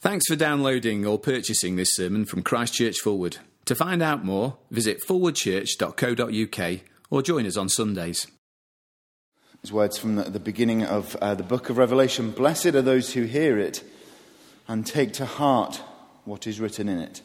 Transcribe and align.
Thanks 0.00 0.24
for 0.28 0.36
downloading 0.36 1.04
or 1.04 1.18
purchasing 1.18 1.76
this 1.76 1.94
sermon 1.94 2.24
from 2.24 2.42
Christchurch 2.42 3.02
Fulwood. 3.04 3.36
To 3.66 3.74
find 3.74 4.02
out 4.02 4.24
more, 4.24 4.56
visit 4.70 4.98
forwardchurch.co.uk 5.06 6.80
or 7.10 7.22
join 7.22 7.44
us 7.44 7.58
on 7.58 7.68
Sundays. 7.68 8.26
These 9.62 9.72
words 9.74 9.98
from 9.98 10.16
the, 10.16 10.40
beginning 10.40 10.84
of 10.84 11.16
uh, 11.16 11.34
the 11.34 11.42
book 11.42 11.68
of 11.68 11.76
Revelation 11.76 12.30
Blessed 12.30 12.68
are 12.68 12.80
those 12.80 13.12
who 13.12 13.24
hear 13.24 13.58
it 13.58 13.84
and 14.66 14.86
take 14.86 15.12
to 15.12 15.26
heart 15.26 15.82
what 16.24 16.46
is 16.46 16.60
written 16.60 16.88
in 16.88 16.98
it. 16.98 17.20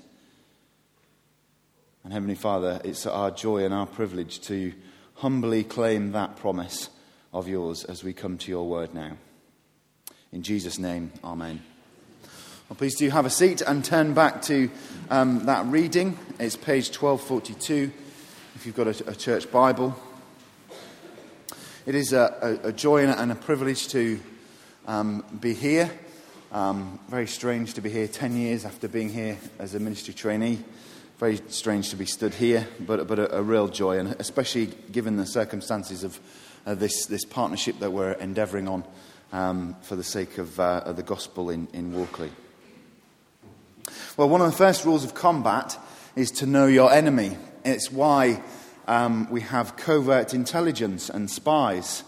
And 2.04 2.12
Heavenly 2.12 2.36
Father, 2.36 2.82
it's 2.84 3.06
our 3.06 3.32
joy 3.32 3.64
and 3.64 3.74
our 3.74 3.86
privilege 3.86 4.42
to 4.42 4.74
humbly 5.14 5.64
claim 5.64 6.12
that 6.12 6.36
promise 6.36 6.90
of 7.32 7.48
yours 7.48 7.86
as 7.86 8.04
we 8.04 8.12
come 8.12 8.38
to 8.40 8.52
your 8.52 8.68
word 8.68 8.94
now. 8.94 9.14
In 10.34 10.44
Jesus' 10.44 10.78
name, 10.78 11.14
Amen. 11.24 11.62
Well, 12.68 12.78
please 12.78 12.96
do 12.96 13.08
have 13.12 13.28
a 13.28 13.30
seat 13.30 13.62
and 13.62 13.86
turn 13.86 14.16
back 14.16 14.42
to 14.44 14.72
um, 15.12 15.46
that 15.46 15.68
reading. 15.68 16.18
It's 16.40 16.56
page 16.56 16.88
1242 16.88 17.92
if 18.56 18.66
you've 18.66 18.76
got 18.76 18.88
a, 18.88 19.12
a 19.12 19.16
church 19.16 19.52
Bible. 19.52 19.96
It 21.86 21.94
is 21.94 22.12
a, 22.12 22.60
a, 22.64 22.70
a 22.70 22.72
joy 22.72 23.06
and 23.06 23.32
a 23.32 23.36
privilege 23.36 23.90
to 23.90 24.20
um, 24.88 25.24
be 25.40 25.54
here. 25.54 25.92
Um, 26.52 27.00
very 27.08 27.28
strange 27.28 27.76
to 27.76 27.82
be 27.82 27.92
here 27.92 28.08
10 28.08 28.36
years 28.36 28.66
after 28.66 28.88
being 28.88 29.10
here 29.10 29.38
as 29.60 29.76
a 29.76 29.80
ministry 29.80 30.16
trainee. 30.16 30.58
Very 31.20 31.40
strange 31.50 31.92
to 31.92 31.96
be 31.96 32.08
stood 32.08 32.34
here, 32.34 32.68
but, 32.80 33.08
but 33.08 33.32
a, 33.32 33.44
real 33.44 33.68
joy, 33.68 34.00
and 34.00 34.16
especially 34.18 34.72
given 34.92 35.18
the 35.18 35.28
circumstances 35.28 36.04
of 36.04 36.20
uh, 36.66 36.74
this, 36.74 37.06
this 37.06 37.26
partnership 37.26 37.78
that 37.78 37.92
we're 37.92 38.14
endeavouring 38.14 38.68
on 38.68 38.84
um, 39.34 39.76
for 39.84 39.96
the 39.96 40.04
sake 40.04 40.40
of, 40.40 40.60
uh, 40.60 40.82
of 40.84 40.96
the 40.96 41.04
gospel 41.04 41.52
in, 41.52 41.68
in 41.72 41.94
Walkley. 41.94 42.32
Well, 44.18 44.30
one 44.30 44.40
of 44.40 44.50
the 44.50 44.56
first 44.56 44.86
rules 44.86 45.04
of 45.04 45.14
combat 45.14 45.78
is 46.16 46.32
to 46.32 46.46
know 46.46 46.68
your 46.68 46.90
enemy. 46.90 47.36
It's 47.66 47.92
why 47.92 48.42
um, 48.88 49.30
we 49.30 49.42
have 49.42 49.76
covert 49.76 50.34
intelligence 50.34 51.10
and 51.10 51.30
spies. 51.30 52.02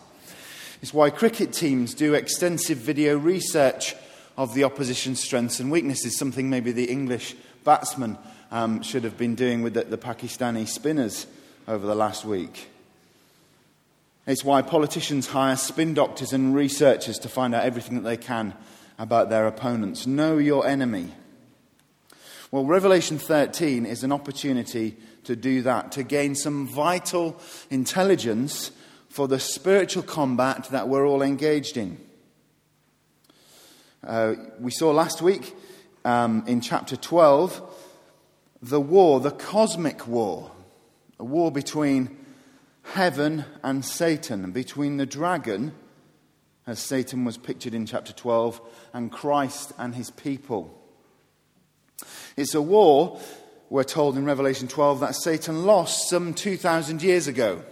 It's 0.82 0.94
why 0.94 1.10
cricket 1.10 1.52
teams 1.52 1.94
do 1.94 2.14
extensive 2.14 2.78
video 2.78 3.18
research 3.18 3.94
of 4.38 4.54
the 4.54 4.64
opposition's 4.64 5.22
strengths 5.22 5.60
and 5.60 5.70
weaknesses, 5.70 6.18
something 6.18 6.50
maybe 6.50 6.72
the 6.72 6.86
English 6.86 7.36
batsmen 7.66 8.18
um, 8.52 8.82
should 8.84 9.04
have 9.04 9.18
been 9.18 9.36
doing 9.36 9.62
with 9.62 9.74
the, 9.74 9.84
the 9.84 9.98
Pakistani 9.98 10.66
spinners 10.66 11.28
over 11.68 11.86
the 11.86 11.96
last 11.96 12.24
week. 12.24 12.70
It's 14.26 14.46
why 14.46 14.62
politicians 14.62 15.28
hire 15.28 15.58
spin 15.58 15.94
doctors 15.94 16.32
and 16.32 16.56
researchers 16.56 17.20
to 17.20 17.28
find 17.28 17.54
out 17.54 17.66
everything 17.66 17.96
that 17.96 18.10
they 18.10 18.16
can 18.16 18.54
about 18.98 19.30
their 19.30 19.46
opponents. 19.46 20.08
Know 20.08 20.38
your 20.38 20.66
enemy. 20.66 21.12
Well, 22.50 22.64
Revelation 22.64 23.20
13 23.20 23.86
is 23.86 24.06
an 24.06 24.14
opportunity 24.14 24.96
to 25.26 25.36
do 25.36 25.64
that, 25.64 25.92
to 25.94 26.04
gain 26.04 26.34
some 26.34 26.66
vital 26.66 27.38
intelligence 27.70 28.72
for 29.10 29.28
the 29.28 29.38
spiritual 29.38 30.04
combat 30.04 30.70
that 30.72 30.88
we're 30.88 31.06
all 31.06 31.22
engaged 31.22 31.76
in. 31.76 31.98
Uh, 34.02 34.36
we 34.62 34.72
saw 34.72 34.92
last 34.92 35.22
week 35.22 35.54
um, 36.06 36.46
in 36.48 36.62
chapter 36.62 36.96
12 36.96 37.62
the 38.62 38.80
war, 38.80 39.20
the 39.20 39.32
cosmic 39.32 40.08
war, 40.08 40.50
a 41.20 41.26
war 41.26 41.52
between 41.52 42.18
heaven 42.94 43.44
and 43.62 43.84
Satan, 43.84 44.52
between 44.52 44.96
the 44.96 45.06
dragon, 45.06 45.74
as 46.66 46.80
Satan 46.80 47.26
was 47.26 47.38
pictured 47.38 47.74
in 47.74 47.86
chapter 47.86 48.14
12, 48.14 48.62
and 48.94 49.12
Christ 49.12 49.74
and 49.78 49.94
his 49.94 50.12
people. 50.12 50.77
It's 52.36 52.54
a 52.54 52.62
war, 52.62 53.20
we're 53.70 53.84
told 53.84 54.18
in 54.18 54.26
Revelation 54.26 54.68
12, 54.68 55.00
that 55.02 55.16
Satan 55.16 55.66
lost 55.66 56.10
some 56.10 56.34
2,000 56.34 57.02
years 57.02 57.28
ago. 57.28 57.64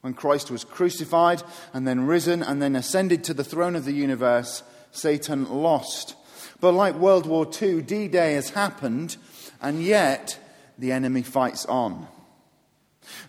When 0.00 0.14
Christ 0.14 0.50
was 0.50 0.64
crucified 0.64 1.42
and 1.72 1.86
then 1.86 2.06
risen 2.06 2.42
and 2.42 2.60
then 2.60 2.74
ascended 2.74 3.22
to 3.24 3.34
the 3.34 3.44
throne 3.44 3.76
of 3.76 3.84
the 3.84 3.92
universe, 3.92 4.62
Satan 4.90 5.48
lost. 5.62 6.16
But 6.60 6.72
like 6.72 6.94
World 6.94 7.26
War 7.26 7.46
II, 7.60 7.82
D 7.82 8.08
Day 8.08 8.34
has 8.34 8.50
happened, 8.50 9.16
and 9.60 9.82
yet 9.82 10.38
the 10.78 10.92
enemy 10.92 11.22
fights 11.22 11.66
on. 11.66 12.08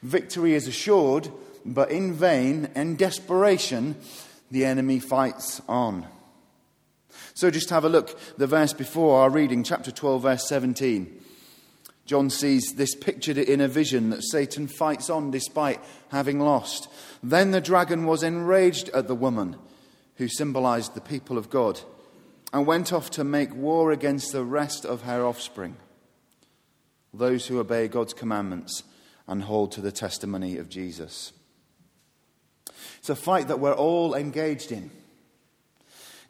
Victory 0.01 0.53
is 0.55 0.67
assured, 0.67 1.31
but 1.65 1.91
in 1.91 2.13
vain, 2.13 2.69
in 2.75 2.95
desperation, 2.95 3.95
the 4.49 4.65
enemy 4.65 4.99
fights 4.99 5.61
on. 5.67 6.07
So 7.33 7.49
just 7.49 7.69
have 7.71 7.83
a 7.83 7.89
look, 7.89 8.17
the 8.37 8.47
verse 8.47 8.73
before 8.73 9.21
our 9.21 9.29
reading, 9.29 9.63
chapter 9.63 9.91
12, 9.91 10.21
verse 10.21 10.47
17. 10.47 11.21
John 12.05 12.29
sees 12.29 12.73
this 12.75 12.95
pictured 12.95 13.37
in 13.37 13.61
a 13.61 13.67
vision 13.67 14.09
that 14.09 14.23
Satan 14.23 14.67
fights 14.67 15.09
on 15.09 15.31
despite 15.31 15.79
having 16.09 16.39
lost. 16.39 16.89
Then 17.21 17.51
the 17.51 17.61
dragon 17.61 18.05
was 18.05 18.23
enraged 18.23 18.89
at 18.89 19.07
the 19.07 19.15
woman 19.15 19.55
who 20.17 20.27
symbolized 20.27 20.93
the 20.93 21.01
people 21.01 21.37
of 21.37 21.49
God 21.49 21.79
and 22.51 22.67
went 22.67 22.93
off 22.93 23.09
to 23.11 23.23
make 23.23 23.55
war 23.55 23.91
against 23.91 24.31
the 24.31 24.43
rest 24.43 24.85
of 24.85 25.03
her 25.03 25.25
offspring, 25.25 25.77
those 27.13 27.47
who 27.47 27.59
obey 27.59 27.87
God's 27.87 28.13
commandments 28.13 28.83
and 29.27 29.43
hold 29.43 29.71
to 29.71 29.81
the 29.81 29.91
testimony 29.91 30.57
of 30.57 30.69
Jesus. 30.69 31.31
It's 32.99 33.09
a 33.09 33.15
fight 33.15 33.47
that 33.47 33.59
we're 33.59 33.73
all 33.73 34.13
engaged 34.13 34.71
in. 34.71 34.91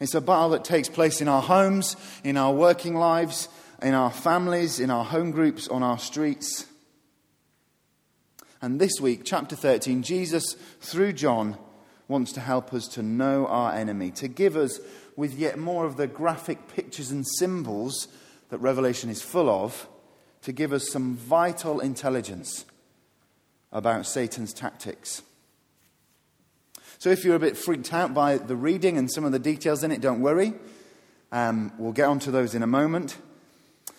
It's 0.04 0.14
a 0.14 0.20
battle 0.20 0.50
that 0.50 0.64
takes 0.64 0.90
place 0.90 1.22
in 1.22 1.28
our 1.28 1.40
homes, 1.40 1.96
in 2.24 2.36
our 2.36 2.52
working 2.52 2.94
lives, 2.94 3.48
in 3.80 3.94
our 3.94 4.10
families, 4.10 4.78
in 4.78 4.90
our 4.90 5.02
home 5.02 5.30
groups, 5.30 5.66
on 5.66 5.82
our 5.82 5.98
streets. 5.98 6.66
And 8.60 8.78
this 8.78 9.00
week, 9.00 9.22
chapter 9.24 9.56
13, 9.56 10.02
Jesus, 10.02 10.56
through 10.82 11.14
John, 11.14 11.56
wants 12.06 12.32
to 12.32 12.40
help 12.40 12.74
us 12.74 12.86
to 12.88 13.02
know 13.02 13.46
our 13.46 13.72
enemy, 13.72 14.10
to 14.10 14.28
give 14.28 14.56
us, 14.56 14.78
with 15.16 15.32
yet 15.38 15.58
more 15.58 15.86
of 15.86 15.96
the 15.96 16.06
graphic 16.06 16.68
pictures 16.68 17.10
and 17.10 17.26
symbols 17.38 18.06
that 18.50 18.58
Revelation 18.58 19.08
is 19.08 19.22
full 19.22 19.48
of, 19.48 19.88
to 20.42 20.52
give 20.52 20.74
us 20.74 20.90
some 20.92 21.16
vital 21.16 21.80
intelligence 21.80 22.66
about 23.72 24.04
Satan's 24.04 24.52
tactics. 24.52 25.22
So 27.04 27.10
if 27.10 27.22
you're 27.22 27.36
a 27.36 27.38
bit 27.38 27.58
freaked 27.58 27.92
out 27.92 28.14
by 28.14 28.38
the 28.38 28.56
reading 28.56 28.96
and 28.96 29.12
some 29.12 29.26
of 29.26 29.32
the 29.32 29.38
details 29.38 29.84
in 29.84 29.92
it, 29.92 30.00
don't 30.00 30.22
worry. 30.22 30.54
Um, 31.32 31.70
we'll 31.76 31.92
get 31.92 32.06
onto 32.06 32.30
those 32.30 32.54
in 32.54 32.62
a 32.62 32.66
moment. 32.66 33.18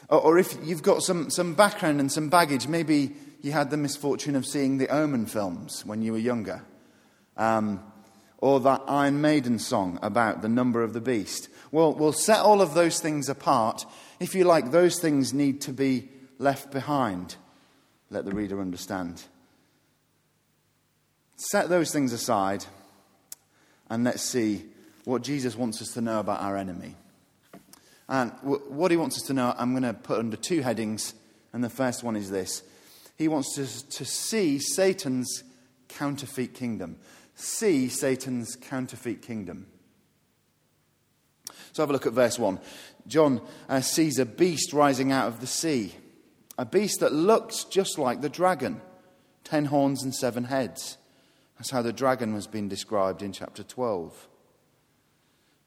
Or, 0.09 0.19
or, 0.19 0.39
if 0.39 0.57
you've 0.63 0.81
got 0.81 1.03
some, 1.03 1.29
some 1.29 1.53
background 1.53 1.99
and 1.99 2.11
some 2.11 2.29
baggage, 2.29 2.67
maybe 2.67 3.15
you 3.43 3.51
had 3.51 3.69
the 3.69 3.77
misfortune 3.77 4.35
of 4.35 4.43
seeing 4.43 4.79
the 4.79 4.87
Omen 4.87 5.27
films 5.27 5.85
when 5.85 6.01
you 6.01 6.13
were 6.13 6.17
younger. 6.17 6.63
Um, 7.37 7.79
or 8.39 8.59
that 8.61 8.81
Iron 8.87 9.21
Maiden 9.21 9.59
song 9.59 9.99
about 10.01 10.41
the 10.41 10.49
number 10.49 10.81
of 10.81 10.93
the 10.93 10.99
beast. 10.99 11.47
Well, 11.71 11.93
we'll 11.93 12.11
set 12.11 12.39
all 12.39 12.59
of 12.59 12.73
those 12.73 12.99
things 12.99 13.29
apart. 13.29 13.85
If 14.19 14.33
you 14.33 14.45
like, 14.45 14.71
those 14.71 14.99
things 14.99 15.31
need 15.31 15.61
to 15.61 15.71
be 15.71 16.09
left 16.39 16.71
behind. 16.71 17.35
Let 18.09 18.25
the 18.25 18.31
reader 18.31 18.59
understand. 18.59 19.21
Set 21.35 21.69
those 21.69 21.91
things 21.91 22.11
aside 22.11 22.65
and 23.89 24.03
let's 24.03 24.23
see 24.23 24.65
what 25.03 25.21
Jesus 25.21 25.55
wants 25.55 25.81
us 25.81 25.89
to 25.93 26.01
know 26.01 26.19
about 26.19 26.41
our 26.41 26.57
enemy. 26.57 26.95
And 28.07 28.31
what 28.41 28.91
he 28.91 28.97
wants 28.97 29.17
us 29.17 29.23
to 29.27 29.33
know, 29.33 29.53
I'm 29.57 29.71
going 29.71 29.83
to 29.83 29.93
put 29.93 30.19
under 30.19 30.37
two 30.37 30.61
headings, 30.61 31.15
and 31.53 31.63
the 31.63 31.69
first 31.69 32.03
one 32.03 32.15
is 32.15 32.29
this 32.29 32.63
He 33.17 33.27
wants 33.27 33.57
us 33.57 33.81
to 33.81 34.05
see 34.05 34.59
Satan's 34.59 35.43
counterfeit 35.87 36.53
kingdom. 36.53 36.97
See 37.35 37.89
Satan's 37.89 38.55
counterfeit 38.55 39.21
kingdom. 39.21 39.67
So 41.73 41.83
have 41.83 41.89
a 41.89 41.93
look 41.93 42.05
at 42.05 42.13
verse 42.13 42.39
1. 42.39 42.59
John 43.07 43.41
uh, 43.67 43.81
sees 43.81 44.17
a 44.17 44.25
beast 44.25 44.71
rising 44.71 45.11
out 45.11 45.27
of 45.27 45.41
the 45.41 45.47
sea, 45.47 45.93
a 46.57 46.65
beast 46.65 47.01
that 47.01 47.11
looks 47.11 47.65
just 47.65 47.97
like 47.97 48.21
the 48.21 48.29
dragon 48.29 48.81
ten 49.45 49.65
horns 49.65 50.03
and 50.03 50.13
seven 50.13 50.45
heads. 50.45 50.97
That's 51.57 51.71
how 51.71 51.81
the 51.81 51.93
dragon 51.93 52.33
has 52.33 52.47
been 52.47 52.67
described 52.67 53.21
in 53.21 53.31
chapter 53.31 53.63
12. 53.63 54.27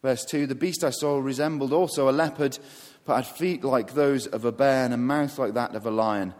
Verse 0.03 0.25
2 0.25 0.47
The 0.47 0.55
beast 0.55 0.85
I 0.85 0.91
saw 0.91 1.19
resembled 1.19 1.73
also 1.73 2.09
a 2.09 2.13
leopard, 2.13 2.59
but 3.05 3.17
had 3.17 3.27
feet 3.27 3.65
like 3.65 3.95
those 3.95 4.27
of 4.27 4.45
a 4.45 4.53
bear 4.53 4.85
and 4.85 4.95
a 4.95 4.99
mouth 4.99 5.39
like 5.39 5.55
that 5.55 5.75
of 5.75 5.87
a 5.87 5.91
lion. 5.91 6.35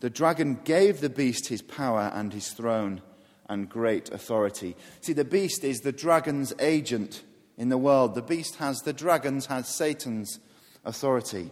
The 0.00 0.10
dragon 0.10 0.60
gave 0.64 1.00
the 1.00 1.10
beast 1.10 1.48
his 1.48 1.62
power 1.62 2.10
and 2.14 2.32
his 2.32 2.50
throne 2.50 3.02
and 3.48 3.68
great 3.68 4.10
authority. 4.10 4.76
See, 5.00 5.12
the 5.12 5.24
beast 5.24 5.64
is 5.64 5.80
the 5.80 5.92
dragon's 5.92 6.54
agent 6.58 7.22
in 7.58 7.68
the 7.68 7.76
world. 7.76 8.14
The 8.14 8.22
beast 8.22 8.56
has, 8.56 8.78
the 8.78 8.92
dragon's 8.92 9.46
has 9.46 9.68
Satan's 9.68 10.38
authority. 10.84 11.50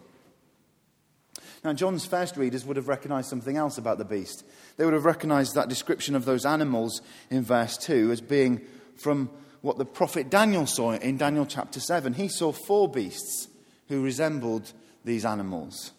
Now, 1.64 1.72
John's 1.72 2.06
first 2.06 2.36
readers 2.36 2.64
would 2.64 2.76
have 2.76 2.88
recognized 2.88 3.28
something 3.28 3.56
else 3.56 3.78
about 3.78 3.98
the 3.98 4.04
beast. 4.04 4.44
They 4.76 4.84
would 4.84 4.94
have 4.94 5.04
recognized 5.04 5.54
that 5.54 5.68
description 5.68 6.14
of 6.14 6.24
those 6.24 6.46
animals 6.46 7.02
in 7.30 7.42
verse 7.42 7.76
2 7.76 8.12
as 8.12 8.20
being 8.20 8.60
from 8.96 9.30
what 9.60 9.78
the 9.78 9.84
prophet 9.84 10.30
Daniel 10.30 10.66
saw 10.66 10.92
in 10.92 11.16
Daniel 11.16 11.46
chapter 11.46 11.80
7. 11.80 12.14
He 12.14 12.28
saw 12.28 12.52
four 12.52 12.88
beasts 12.88 13.48
who 13.88 14.02
resembled 14.02 14.72
these 15.04 15.24
animals. 15.24 15.92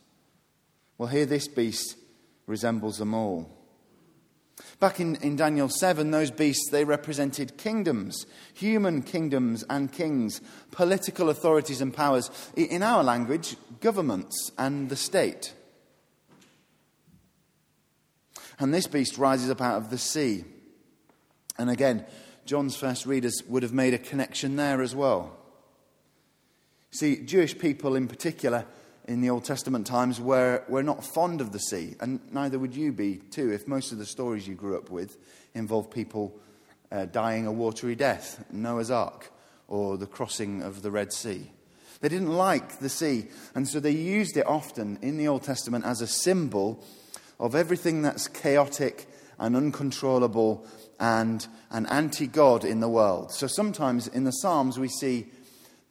Well, 0.97 1.09
here 1.09 1.25
this 1.25 1.47
beast 1.47 1.97
resembles 2.47 2.97
them 2.97 3.13
all. 3.13 3.58
Back 4.79 4.99
in, 4.99 5.15
in 5.17 5.35
Daniel 5.35 5.69
7, 5.69 6.11
those 6.11 6.31
beasts, 6.31 6.69
they 6.71 6.85
represented 6.85 7.57
kingdoms, 7.57 8.25
human 8.53 9.01
kingdoms 9.01 9.63
and 9.69 9.91
kings, 9.91 10.41
political 10.71 11.29
authorities 11.29 11.81
and 11.81 11.93
powers. 11.93 12.29
In 12.55 12.81
our 12.81 13.03
language, 13.03 13.57
governments 13.81 14.51
and 14.57 14.89
the 14.89 14.95
state. 14.95 15.53
And 18.59 18.73
this 18.73 18.87
beast 18.87 19.17
rises 19.17 19.49
up 19.49 19.61
out 19.61 19.77
of 19.77 19.89
the 19.89 19.97
sea. 19.97 20.43
And 21.57 21.69
again, 21.69 22.05
John's 22.45 22.75
first 22.75 23.05
readers 23.05 23.43
would 23.47 23.63
have 23.63 23.73
made 23.73 23.93
a 23.93 23.99
connection 23.99 24.55
there 24.55 24.81
as 24.81 24.95
well. 24.95 25.37
See, 26.91 27.23
Jewish 27.23 27.57
people 27.57 27.95
in 27.95 28.07
particular 28.07 28.65
in 29.09 29.21
the 29.21 29.31
Old 29.31 29.43
Testament 29.43 29.87
times 29.87 30.21
were, 30.21 30.63
were 30.69 30.83
not 30.83 31.03
fond 31.03 31.41
of 31.41 31.51
the 31.51 31.59
sea, 31.59 31.95
and 31.99 32.19
neither 32.31 32.59
would 32.59 32.75
you 32.75 32.91
be 32.91 33.15
too 33.31 33.51
if 33.51 33.67
most 33.67 33.91
of 33.91 33.97
the 33.97 34.05
stories 34.05 34.47
you 34.47 34.53
grew 34.53 34.77
up 34.77 34.91
with 34.91 35.17
involved 35.55 35.89
people 35.89 36.39
uh, 36.91 37.05
dying 37.05 37.47
a 37.47 37.51
watery 37.51 37.95
death, 37.95 38.45
Noah's 38.51 38.91
Ark, 38.91 39.31
or 39.67 39.97
the 39.97 40.05
crossing 40.05 40.61
of 40.61 40.83
the 40.83 40.91
Red 40.91 41.11
Sea. 41.11 41.49
They 42.01 42.09
didn't 42.09 42.31
like 42.31 42.77
the 42.77 42.87
sea, 42.87 43.25
and 43.55 43.67
so 43.67 43.79
they 43.79 43.89
used 43.89 44.37
it 44.37 44.45
often 44.45 44.99
in 45.01 45.17
the 45.17 45.27
Old 45.27 45.41
Testament 45.41 45.85
as 45.85 46.01
a 46.01 46.07
symbol 46.07 46.83
of 47.39 47.55
everything 47.55 48.03
that's 48.03 48.27
chaotic 48.27 49.07
and 49.39 49.55
uncontrollable 49.55 50.67
and 50.99 51.47
an 51.71 51.87
anti 51.87 52.27
God 52.27 52.63
in 52.63 52.79
the 52.79 52.89
world. 52.89 53.31
So 53.31 53.47
sometimes 53.47 54.07
in 54.07 54.25
the 54.25 54.31
Psalms 54.31 54.77
we 54.77 54.87
see 54.87 55.29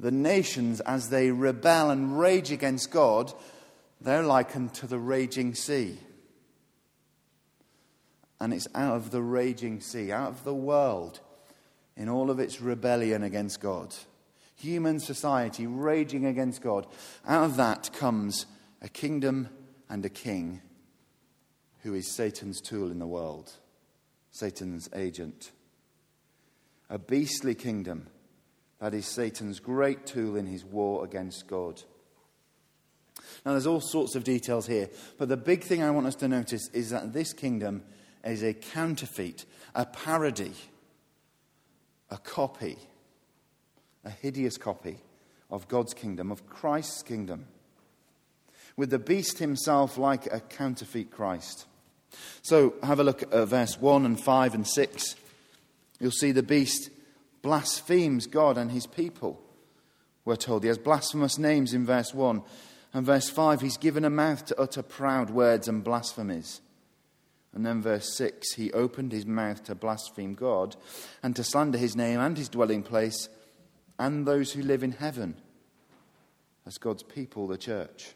the 0.01 0.11
nations 0.11 0.81
as 0.81 1.09
they 1.09 1.31
rebel 1.31 1.91
and 1.91 2.19
rage 2.19 2.53
against 2.53 2.91
God, 2.91 3.33
they're 4.01 4.23
likened 4.23 4.75
to 4.75 4.87
the 4.87 4.99
raging 4.99 5.55
sea. 5.55 5.99
And 8.41 8.55
it's 8.55 8.69
out 8.75 8.95
of 8.95 9.11
the 9.11 9.23
raging 9.23 9.81
sea, 9.81 10.13
out 10.13 10.29
of 10.29 10.45
the 10.45 10.55
world, 10.55 11.21
in 11.97 12.09
all 12.09 12.31
of 12.31 12.39
its 12.39 12.61
rebellion 12.61 13.25
against 13.25 13.61
God. 13.61 13.93
Human 14.55 15.01
society 15.01 15.67
raging 15.67 16.27
against 16.27 16.63
God. 16.63 16.87
Out 17.27 17.45
of 17.45 17.57
that 17.57 17.93
comes 17.93 18.47
a 18.81 18.89
kingdom 18.89 19.49
and 19.89 20.05
a 20.05 20.09
king 20.09 20.61
who 21.83 21.95
is 21.95 22.15
Satan's 22.15 22.61
tool 22.61 22.91
in 22.91 23.01
the 23.01 23.07
world, 23.07 23.53
Satan's 24.31 24.89
agent. 24.95 25.51
A 26.89 26.99
beastly 26.99 27.55
kingdom 27.55 28.07
that 28.81 28.95
is 28.95 29.07
Satan's 29.07 29.61
great 29.61 30.07
tool 30.07 30.37
in 30.37 30.47
his 30.47 30.65
war 30.65 31.05
against 31.05 31.47
God. 31.47 31.83
Now, 33.45 33.53
there's 33.53 33.67
all 33.67 33.81
sorts 33.81 34.15
of 34.15 34.25
details 34.25 34.67
here, 34.67 34.89
but 35.19 35.29
the 35.29 35.37
big 35.37 35.63
thing 35.65 35.83
I 35.83 35.91
want 35.91 36.07
us 36.07 36.15
to 36.17 36.29
notice 36.29 36.69
is 36.73 36.91
that 36.91 37.13
this 37.13 37.33
kingdom 37.33 37.83
is 38.25 38.43
a 38.43 38.55
counterfeit, 38.55 39.45
a 39.75 39.85
parody, 39.87 40.55
a 42.11 42.19
copy, 42.19 42.79
a 44.05 44.11
hideous 44.11 44.57
copy 44.57 44.99
of 45.51 45.69
God's 45.69 45.95
kingdom, 45.95 46.31
of 46.31 46.47
Christ's 46.47 47.03
kingdom 47.03 47.47
with 48.79 48.91
the 48.91 48.99
beast 48.99 49.41
himself 49.41 49.99
like 49.99 50.33
a 50.33 50.39
counterfeit 50.39 51.11
Christ. 51.11 51.67
So 52.43 52.75
have 52.85 53.01
a 53.01 53.05
look 53.05 53.23
at 53.23 53.49
verse 53.49 53.79
1 53.79 54.07
and 54.07 54.19
5 54.19 54.55
and 54.55 54.67
6. 54.67 55.17
You'll 55.99 56.13
see 56.13 56.31
the 56.31 56.45
beast 56.45 56.89
blasphemes 57.43 58.27
God 58.27 58.59
and 58.59 58.71
his 58.71 58.87
people. 58.87 59.41
We're 60.25 60.37
told 60.37 60.63
he 60.63 60.69
has 60.69 60.79
blasphemous 60.79 61.39
names 61.39 61.73
in 61.73 61.87
verse 61.87 62.13
1. 62.13 62.43
And 62.95 63.05
verse 63.05 63.29
5, 63.29 63.61
he's 63.61 63.77
given 63.77 64.05
a 64.05 64.11
mouth 64.11 64.45
to 64.47 64.61
utter 64.61 64.83
proud 64.83 65.31
words 65.31 65.69
and 65.69 65.85
blasphemies. 65.85 66.61
And 67.55 67.65
then 67.65 67.83
verse 67.83 68.17
6, 68.17 68.55
he 68.55 68.73
opened 68.73 69.13
his 69.13 69.27
mouth 69.27 69.65
to 69.65 69.75
blaspheme 69.75 70.35
God 70.35 70.77
and 71.23 71.35
to 71.37 71.45
slander 71.45 71.79
his 71.79 71.97
name 71.97 72.21
and 72.21 72.37
his 72.37 72.49
dwelling 72.49 72.83
place 72.83 73.29
and 73.99 74.27
those 74.27 74.53
who 74.53 74.63
live 74.63 74.83
in 74.83 74.93
heaven 74.93 75.35
as 76.67 76.79
God's 76.79 77.03
people, 77.03 77.47
the 77.47 77.59
church. 77.59 78.15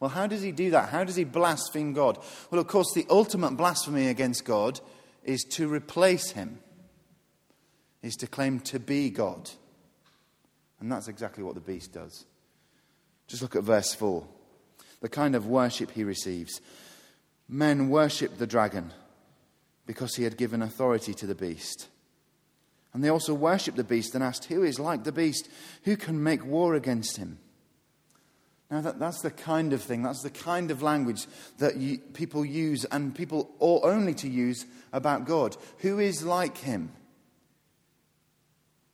Well, 0.00 0.10
how 0.10 0.26
does 0.26 0.42
he 0.42 0.52
do 0.52 0.70
that? 0.70 0.90
How 0.90 1.04
does 1.04 1.16
he 1.16 1.24
blaspheme 1.24 1.92
God? 1.92 2.18
Well, 2.50 2.60
of 2.60 2.66
course, 2.68 2.92
the 2.94 3.06
ultimate 3.10 3.56
blasphemy 3.56 4.08
against 4.08 4.44
God 4.44 4.80
is 5.24 5.44
to 5.50 5.68
replace 5.68 6.30
him, 6.30 6.60
is 8.08 8.16
to 8.16 8.26
claim 8.26 8.58
to 8.60 8.80
be 8.80 9.10
God. 9.10 9.48
And 10.80 10.90
that's 10.90 11.08
exactly 11.08 11.44
what 11.44 11.54
the 11.54 11.60
beast 11.60 11.92
does. 11.92 12.24
Just 13.28 13.42
look 13.42 13.54
at 13.54 13.62
verse 13.62 13.94
4 13.94 14.26
the 15.00 15.08
kind 15.08 15.36
of 15.36 15.46
worship 15.46 15.92
he 15.92 16.02
receives. 16.02 16.60
Men 17.48 17.88
worship 17.88 18.36
the 18.36 18.48
dragon 18.48 18.90
because 19.86 20.16
he 20.16 20.24
had 20.24 20.36
given 20.36 20.60
authority 20.60 21.14
to 21.14 21.26
the 21.26 21.36
beast. 21.36 21.86
And 22.92 23.04
they 23.04 23.08
also 23.08 23.32
worshipped 23.32 23.76
the 23.76 23.84
beast 23.84 24.16
and 24.16 24.24
asked, 24.24 24.46
Who 24.46 24.64
is 24.64 24.80
like 24.80 25.04
the 25.04 25.12
beast? 25.12 25.48
Who 25.84 25.96
can 25.96 26.20
make 26.20 26.44
war 26.44 26.74
against 26.74 27.16
him? 27.16 27.38
Now, 28.70 28.80
that, 28.80 28.98
that's 28.98 29.22
the 29.22 29.30
kind 29.30 29.72
of 29.72 29.82
thing, 29.82 30.02
that's 30.02 30.22
the 30.22 30.30
kind 30.30 30.70
of 30.70 30.82
language 30.82 31.26
that 31.58 31.76
you, 31.76 31.98
people 31.98 32.44
use, 32.44 32.84
and 32.86 33.14
people 33.14 33.50
ought 33.60 33.84
only 33.84 34.14
to 34.14 34.28
use 34.28 34.66
about 34.92 35.26
God. 35.26 35.56
Who 35.78 36.00
is 36.00 36.24
like 36.24 36.58
him? 36.58 36.90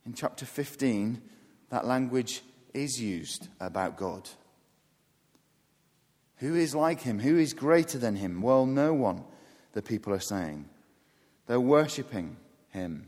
In 0.05 0.13
chapter 0.13 0.45
15, 0.45 1.21
that 1.69 1.85
language 1.85 2.41
is 2.73 3.01
used 3.01 3.47
about 3.59 3.97
God. 3.97 4.29
Who 6.37 6.55
is 6.55 6.75
like 6.75 7.01
him? 7.01 7.19
Who 7.19 7.37
is 7.37 7.53
greater 7.53 7.97
than 7.97 8.15
him? 8.15 8.41
Well, 8.41 8.65
no 8.65 8.93
one, 8.93 9.23
the 9.73 9.81
people 9.81 10.13
are 10.13 10.19
saying. 10.19 10.69
They're 11.47 11.59
worshipping 11.59 12.37
him. 12.69 13.07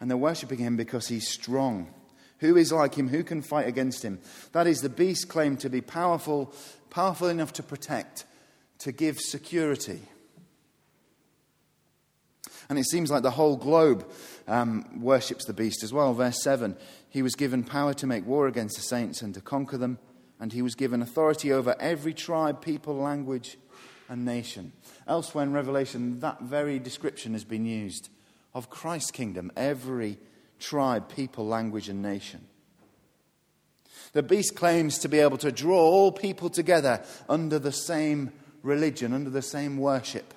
And 0.00 0.10
they're 0.10 0.16
worshipping 0.16 0.58
him 0.58 0.76
because 0.76 1.08
he's 1.08 1.28
strong 1.28 1.92
who 2.42 2.56
is 2.56 2.72
like 2.72 2.96
him? 2.96 3.08
Who 3.08 3.22
can 3.22 3.40
fight 3.40 3.68
against 3.68 4.04
him? 4.04 4.18
That 4.50 4.66
is, 4.66 4.80
the 4.80 4.88
beast 4.88 5.28
claimed 5.28 5.60
to 5.60 5.70
be 5.70 5.80
powerful, 5.80 6.52
powerful 6.90 7.28
enough 7.28 7.52
to 7.52 7.62
protect, 7.62 8.24
to 8.80 8.90
give 8.90 9.20
security. 9.20 10.00
And 12.72 12.78
it 12.78 12.86
seems 12.86 13.10
like 13.10 13.22
the 13.22 13.32
whole 13.32 13.58
globe 13.58 14.10
um, 14.48 14.98
worships 14.98 15.44
the 15.44 15.52
beast 15.52 15.82
as 15.82 15.92
well. 15.92 16.14
Verse 16.14 16.42
7 16.42 16.74
He 17.10 17.20
was 17.20 17.34
given 17.34 17.64
power 17.64 17.92
to 17.92 18.06
make 18.06 18.26
war 18.26 18.46
against 18.46 18.76
the 18.76 18.82
saints 18.82 19.20
and 19.20 19.34
to 19.34 19.42
conquer 19.42 19.76
them, 19.76 19.98
and 20.40 20.54
he 20.54 20.62
was 20.62 20.74
given 20.74 21.02
authority 21.02 21.52
over 21.52 21.76
every 21.78 22.14
tribe, 22.14 22.62
people, 22.62 22.96
language, 22.96 23.58
and 24.08 24.24
nation. 24.24 24.72
Elsewhere 25.06 25.44
in 25.44 25.52
Revelation, 25.52 26.20
that 26.20 26.40
very 26.40 26.78
description 26.78 27.34
has 27.34 27.44
been 27.44 27.66
used 27.66 28.08
of 28.54 28.70
Christ's 28.70 29.10
kingdom, 29.10 29.52
every 29.54 30.16
tribe, 30.58 31.10
people, 31.10 31.46
language, 31.46 31.90
and 31.90 32.00
nation. 32.00 32.40
The 34.14 34.22
beast 34.22 34.56
claims 34.56 34.96
to 35.00 35.10
be 35.10 35.18
able 35.18 35.36
to 35.36 35.52
draw 35.52 35.78
all 35.78 36.10
people 36.10 36.48
together 36.48 37.04
under 37.28 37.58
the 37.58 37.70
same 37.70 38.32
religion, 38.62 39.12
under 39.12 39.28
the 39.28 39.42
same 39.42 39.76
worship. 39.76 40.32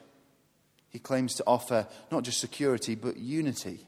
He 0.95 0.99
claims 0.99 1.35
to 1.35 1.43
offer 1.45 1.87
not 2.09 2.23
just 2.23 2.39
security, 2.39 2.95
but 2.95 3.17
unity. 3.17 3.85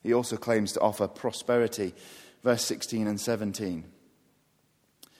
He 0.00 0.14
also 0.14 0.36
claims 0.36 0.70
to 0.74 0.80
offer 0.80 1.08
prosperity. 1.08 1.92
Verse 2.44 2.64
16 2.64 3.08
and 3.08 3.20
17. 3.20 3.82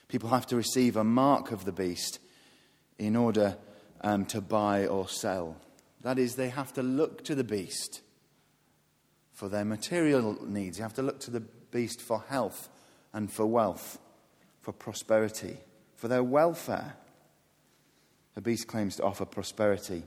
People 0.06 0.28
have 0.28 0.46
to 0.46 0.54
receive 0.54 0.96
a 0.96 1.02
mark 1.02 1.50
of 1.50 1.64
the 1.64 1.72
beast 1.72 2.20
in 2.96 3.16
order 3.16 3.56
um, 4.02 4.24
to 4.26 4.40
buy 4.40 4.86
or 4.86 5.08
sell. 5.08 5.56
That 6.02 6.16
is, 6.16 6.36
they 6.36 6.50
have 6.50 6.72
to 6.74 6.84
look 6.84 7.24
to 7.24 7.34
the 7.34 7.42
beast 7.42 8.02
for 9.32 9.48
their 9.48 9.64
material 9.64 10.38
needs. 10.46 10.78
You 10.78 10.84
have 10.84 10.94
to 10.94 11.02
look 11.02 11.18
to 11.22 11.32
the 11.32 11.40
beast 11.40 12.00
for 12.00 12.22
health 12.28 12.68
and 13.12 13.32
for 13.32 13.46
wealth, 13.46 13.98
for 14.60 14.70
prosperity, 14.70 15.56
for 15.96 16.06
their 16.06 16.22
welfare. 16.22 16.94
The 18.34 18.40
beast 18.40 18.66
claims 18.66 18.96
to 18.96 19.04
offer 19.04 19.24
prosperity. 19.24 20.02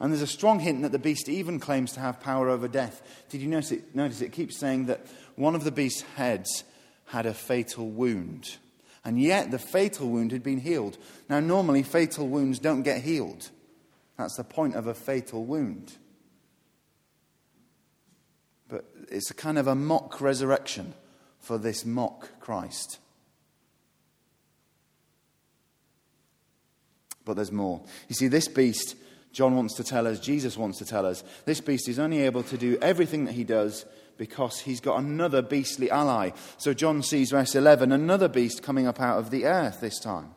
And 0.00 0.12
there's 0.12 0.22
a 0.22 0.26
strong 0.26 0.60
hint 0.60 0.82
that 0.82 0.92
the 0.92 0.98
beast 0.98 1.28
even 1.28 1.58
claims 1.58 1.92
to 1.92 2.00
have 2.00 2.20
power 2.20 2.48
over 2.48 2.68
death. 2.68 3.02
Did 3.30 3.40
you 3.40 3.48
notice 3.48 3.72
it? 3.72 3.94
Notice 3.94 4.20
it 4.20 4.32
keeps 4.32 4.58
saying 4.58 4.86
that 4.86 5.06
one 5.36 5.54
of 5.54 5.64
the 5.64 5.70
beast's 5.70 6.02
heads 6.16 6.64
had 7.06 7.24
a 7.24 7.34
fatal 7.34 7.88
wound. 7.88 8.56
And 9.04 9.20
yet 9.20 9.50
the 9.50 9.58
fatal 9.58 10.08
wound 10.08 10.32
had 10.32 10.42
been 10.42 10.60
healed. 10.60 10.98
Now, 11.28 11.40
normally, 11.40 11.82
fatal 11.82 12.28
wounds 12.28 12.58
don't 12.58 12.82
get 12.82 13.02
healed. 13.02 13.50
That's 14.18 14.36
the 14.36 14.44
point 14.44 14.74
of 14.74 14.86
a 14.86 14.94
fatal 14.94 15.44
wound 15.44 15.92
But 18.68 18.86
it's 19.10 19.30
a 19.30 19.34
kind 19.34 19.58
of 19.58 19.66
a 19.66 19.74
mock 19.74 20.20
resurrection 20.20 20.94
for 21.38 21.58
this 21.58 21.84
mock 21.84 22.40
Christ. 22.40 22.98
But 27.26 27.36
there's 27.36 27.52
more. 27.52 27.82
You 28.08 28.14
see, 28.14 28.28
this 28.28 28.48
beast 28.48 28.96
John 29.36 29.54
wants 29.54 29.74
to 29.74 29.84
tell 29.84 30.06
us, 30.06 30.18
Jesus 30.18 30.56
wants 30.56 30.78
to 30.78 30.86
tell 30.86 31.04
us, 31.04 31.22
this 31.44 31.60
beast 31.60 31.90
is 31.90 31.98
only 31.98 32.22
able 32.22 32.42
to 32.44 32.56
do 32.56 32.78
everything 32.80 33.26
that 33.26 33.34
he 33.34 33.44
does 33.44 33.84
because 34.16 34.60
he's 34.60 34.80
got 34.80 34.98
another 34.98 35.42
beastly 35.42 35.90
ally. 35.90 36.30
So 36.56 36.72
John 36.72 37.02
sees, 37.02 37.32
verse 37.32 37.54
11, 37.54 37.92
another 37.92 38.28
beast 38.28 38.62
coming 38.62 38.86
up 38.86 38.98
out 38.98 39.18
of 39.18 39.30
the 39.30 39.44
earth 39.44 39.82
this 39.82 40.00
time. 40.00 40.30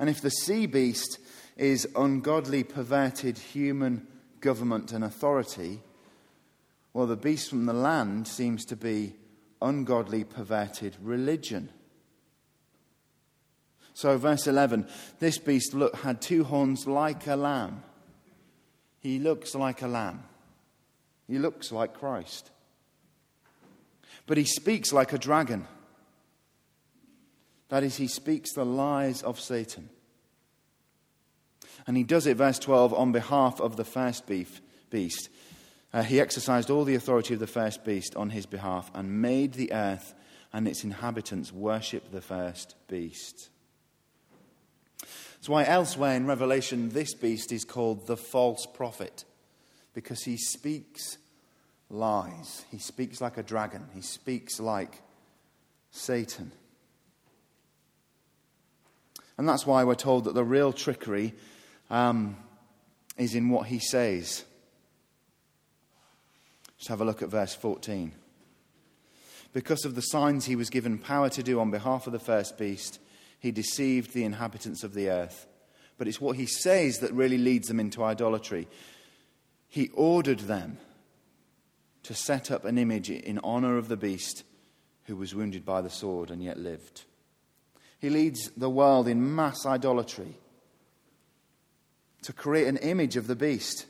And 0.00 0.10
if 0.10 0.20
the 0.20 0.30
sea 0.30 0.66
beast 0.66 1.20
is 1.56 1.86
ungodly, 1.94 2.64
perverted 2.64 3.38
human 3.38 4.08
government 4.40 4.90
and 4.90 5.04
authority, 5.04 5.80
well, 6.92 7.06
the 7.06 7.14
beast 7.14 7.50
from 7.50 7.66
the 7.66 7.72
land 7.72 8.26
seems 8.26 8.64
to 8.64 8.74
be 8.74 9.14
ungodly, 9.60 10.24
perverted 10.24 10.96
religion. 11.00 11.68
So, 13.94 14.16
verse 14.16 14.46
11 14.46 14.86
this 15.18 15.38
beast 15.38 15.74
look, 15.74 15.94
had 15.96 16.20
two 16.20 16.44
horns 16.44 16.86
like 16.86 17.26
a 17.26 17.36
lamb. 17.36 17.82
He 19.00 19.18
looks 19.18 19.54
like 19.54 19.82
a 19.82 19.88
lamb. 19.88 20.22
He 21.26 21.38
looks 21.38 21.72
like 21.72 21.94
Christ. 21.94 22.50
But 24.26 24.38
he 24.38 24.44
speaks 24.44 24.92
like 24.92 25.12
a 25.12 25.18
dragon. 25.18 25.66
That 27.68 27.82
is, 27.82 27.96
he 27.96 28.06
speaks 28.06 28.52
the 28.52 28.64
lies 28.64 29.22
of 29.22 29.40
Satan. 29.40 29.88
And 31.86 31.96
he 31.96 32.04
does 32.04 32.26
it, 32.26 32.36
verse 32.36 32.58
12, 32.58 32.94
on 32.94 33.12
behalf 33.12 33.60
of 33.60 33.76
the 33.76 33.84
first 33.84 34.24
beast. 34.26 35.28
Uh, 35.92 36.02
he 36.02 36.20
exercised 36.20 36.70
all 36.70 36.84
the 36.84 36.94
authority 36.94 37.34
of 37.34 37.40
the 37.40 37.46
first 37.46 37.84
beast 37.84 38.14
on 38.14 38.30
his 38.30 38.46
behalf 38.46 38.90
and 38.94 39.20
made 39.20 39.54
the 39.54 39.72
earth 39.72 40.14
and 40.52 40.68
its 40.68 40.84
inhabitants 40.84 41.52
worship 41.52 42.10
the 42.12 42.20
first 42.20 42.74
beast. 42.88 43.48
That's 45.42 45.48
why 45.48 45.64
elsewhere 45.64 46.14
in 46.14 46.28
Revelation, 46.28 46.90
this 46.90 47.14
beast 47.14 47.50
is 47.50 47.64
called 47.64 48.06
the 48.06 48.16
false 48.16 48.64
prophet, 48.64 49.24
because 49.92 50.22
he 50.22 50.36
speaks 50.36 51.18
lies. 51.90 52.64
He 52.70 52.78
speaks 52.78 53.20
like 53.20 53.38
a 53.38 53.42
dragon, 53.42 53.88
he 53.92 54.02
speaks 54.02 54.60
like 54.60 55.02
Satan. 55.90 56.52
And 59.36 59.48
that's 59.48 59.66
why 59.66 59.82
we're 59.82 59.96
told 59.96 60.26
that 60.26 60.34
the 60.34 60.44
real 60.44 60.72
trickery 60.72 61.34
um, 61.90 62.36
is 63.18 63.34
in 63.34 63.48
what 63.48 63.66
he 63.66 63.80
says. 63.80 64.44
Just 66.78 66.88
have 66.88 67.00
a 67.00 67.04
look 67.04 67.20
at 67.20 67.30
verse 67.30 67.56
14. 67.56 68.12
Because 69.52 69.84
of 69.84 69.96
the 69.96 70.02
signs 70.02 70.44
he 70.44 70.54
was 70.54 70.70
given 70.70 70.98
power 70.98 71.28
to 71.30 71.42
do 71.42 71.58
on 71.58 71.72
behalf 71.72 72.06
of 72.06 72.12
the 72.12 72.20
first 72.20 72.56
beast, 72.56 73.00
he 73.42 73.50
deceived 73.50 74.14
the 74.14 74.22
inhabitants 74.22 74.84
of 74.84 74.94
the 74.94 75.10
earth. 75.10 75.48
But 75.98 76.06
it's 76.06 76.20
what 76.20 76.36
he 76.36 76.46
says 76.46 77.00
that 77.00 77.12
really 77.12 77.38
leads 77.38 77.66
them 77.66 77.80
into 77.80 78.04
idolatry. 78.04 78.68
He 79.68 79.90
ordered 79.94 80.38
them 80.40 80.78
to 82.04 82.14
set 82.14 82.52
up 82.52 82.64
an 82.64 82.78
image 82.78 83.10
in 83.10 83.40
honor 83.42 83.78
of 83.78 83.88
the 83.88 83.96
beast 83.96 84.44
who 85.06 85.16
was 85.16 85.34
wounded 85.34 85.64
by 85.64 85.80
the 85.80 85.90
sword 85.90 86.30
and 86.30 86.40
yet 86.40 86.56
lived. 86.56 87.02
He 87.98 88.10
leads 88.10 88.48
the 88.56 88.70
world 88.70 89.08
in 89.08 89.34
mass 89.34 89.66
idolatry 89.66 90.36
to 92.22 92.32
create 92.32 92.68
an 92.68 92.76
image 92.76 93.16
of 93.16 93.26
the 93.26 93.34
beast. 93.34 93.86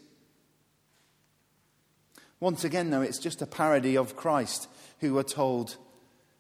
Once 2.41 2.65
again, 2.65 2.89
though, 2.89 3.03
it's 3.03 3.19
just 3.19 3.43
a 3.43 3.47
parody 3.47 3.99
of 3.99 4.17
Christ, 4.17 4.67
who 5.01 5.13
we're 5.13 5.23
told 5.23 5.77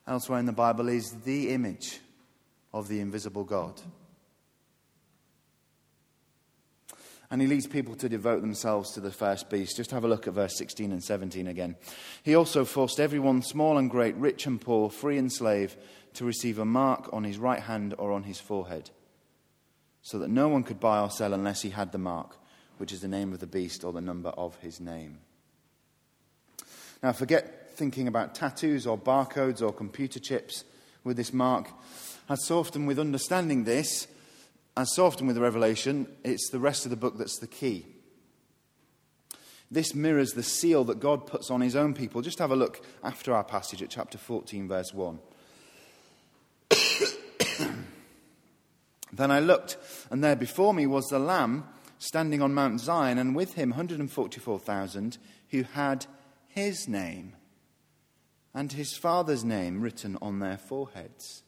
elsewhere 0.07 0.39
in 0.39 0.47
the 0.47 0.53
Bible 0.53 0.89
is 0.89 1.13
the 1.25 1.51
image 1.51 2.01
of 2.73 2.89
the 2.89 3.01
invisible 3.01 3.45
God. 3.45 3.81
And 7.31 7.41
he 7.41 7.47
leads 7.47 7.67
people 7.67 7.95
to 7.95 8.11
devote 8.11 8.43
themselves 8.43 8.93
to 8.93 9.01
the 9.01 9.11
first 9.11 9.49
beast. 9.49 9.79
Just 9.79 9.91
have 9.91 10.05
a 10.05 10.09
look 10.09 10.29
at 10.29 10.35
verse 10.35 10.55
16 10.59 10.93
and 10.93 11.03
17 11.03 11.47
again. 11.47 11.77
He 12.23 12.35
also 12.35 12.67
forced 12.67 13.01
everyone, 13.01 13.41
small 13.41 13.79
and 13.79 13.91
great, 13.91 14.15
rich 14.17 14.47
and 14.47 14.61
poor, 14.61 14.91
free 14.91 15.17
and 15.17 15.33
slave, 15.33 15.75
to 16.13 16.27
receive 16.27 16.59
a 16.59 16.67
mark 16.67 17.09
on 17.11 17.25
his 17.25 17.39
right 17.39 17.61
hand 17.61 17.95
or 17.97 18.13
on 18.13 18.25
his 18.25 18.39
forehead, 18.39 18.91
so 20.03 20.19
that 20.19 20.29
no 20.29 20.49
one 20.49 20.63
could 20.63 20.79
buy 20.79 21.01
or 21.01 21.09
sell 21.09 21.33
unless 21.33 21.63
he 21.63 21.71
had 21.71 21.91
the 21.91 21.97
mark, 21.97 22.37
which 22.77 22.93
is 22.93 23.01
the 23.01 23.09
name 23.09 23.33
of 23.33 23.41
the 23.41 23.47
beast 23.47 23.83
or 23.83 23.95
the 23.95 24.03
number 24.03 24.29
of 24.31 24.55
his 24.57 24.79
name. 24.79 25.19
Now, 27.03 27.13
forget 27.13 27.71
thinking 27.77 28.09
about 28.09 28.35
tattoos 28.35 28.87
or 28.87 28.99
barcodes 28.99 29.63
or 29.63 29.73
computer 29.73 30.21
chips 30.21 30.65
with 31.05 31.17
this 31.17 31.33
mark. 31.33 31.69
As 32.29 32.45
so 32.47 32.59
often 32.59 32.87
with 32.87 32.99
understanding 32.99 33.65
this, 33.65 34.07
as 34.77 34.95
so 34.95 35.07
often 35.07 35.27
with 35.27 35.37
the 35.37 35.43
Revelation, 35.43 36.07
it's 36.25 36.51
the 36.51 36.59
rest 36.59 36.85
of 36.85 36.91
the 36.91 36.97
book 36.97 37.19
that's 37.19 37.39
the 37.39 37.47
key. 37.47 37.87
This 39.71 39.95
mirrors 39.95 40.33
the 40.33 40.43
seal 40.43 40.85
that 40.85 41.01
God 41.01 41.27
puts 41.27 41.51
on 41.51 41.63
his 41.63 41.75
own 41.75 41.95
people. 41.95 42.21
Just 42.21 42.39
have 42.39 42.51
a 42.51 42.57
look 42.57 42.85
after 43.03 43.35
our 43.35 43.45
passage 43.45 43.83
at 43.83 43.89
chapter 43.89 44.19
14, 44.19 44.69
verse 44.69 44.93
1. 44.93 45.19
then 49.13 49.31
I 49.31 49.41
looked, 49.41 49.79
and 50.11 50.23
there 50.23 50.37
before 50.37 50.75
me 50.75 50.87
was 50.87 51.07
the 51.07 51.19
Lamb 51.19 51.65
standing 51.99 52.43
on 52.43 52.53
Mount 52.53 52.81
Zion, 52.81 53.17
and 53.17 53.35
with 53.35 53.55
him 53.55 53.71
144,000 53.71 55.17
who 55.51 55.63
had 55.63 56.05
his 56.49 56.87
name 56.87 57.35
and 58.55 58.73
his 58.73 58.97
father's 58.97 59.45
name 59.45 59.81
written 59.81 60.19
on 60.21 60.39
their 60.39 60.59
foreheads. 60.59 61.43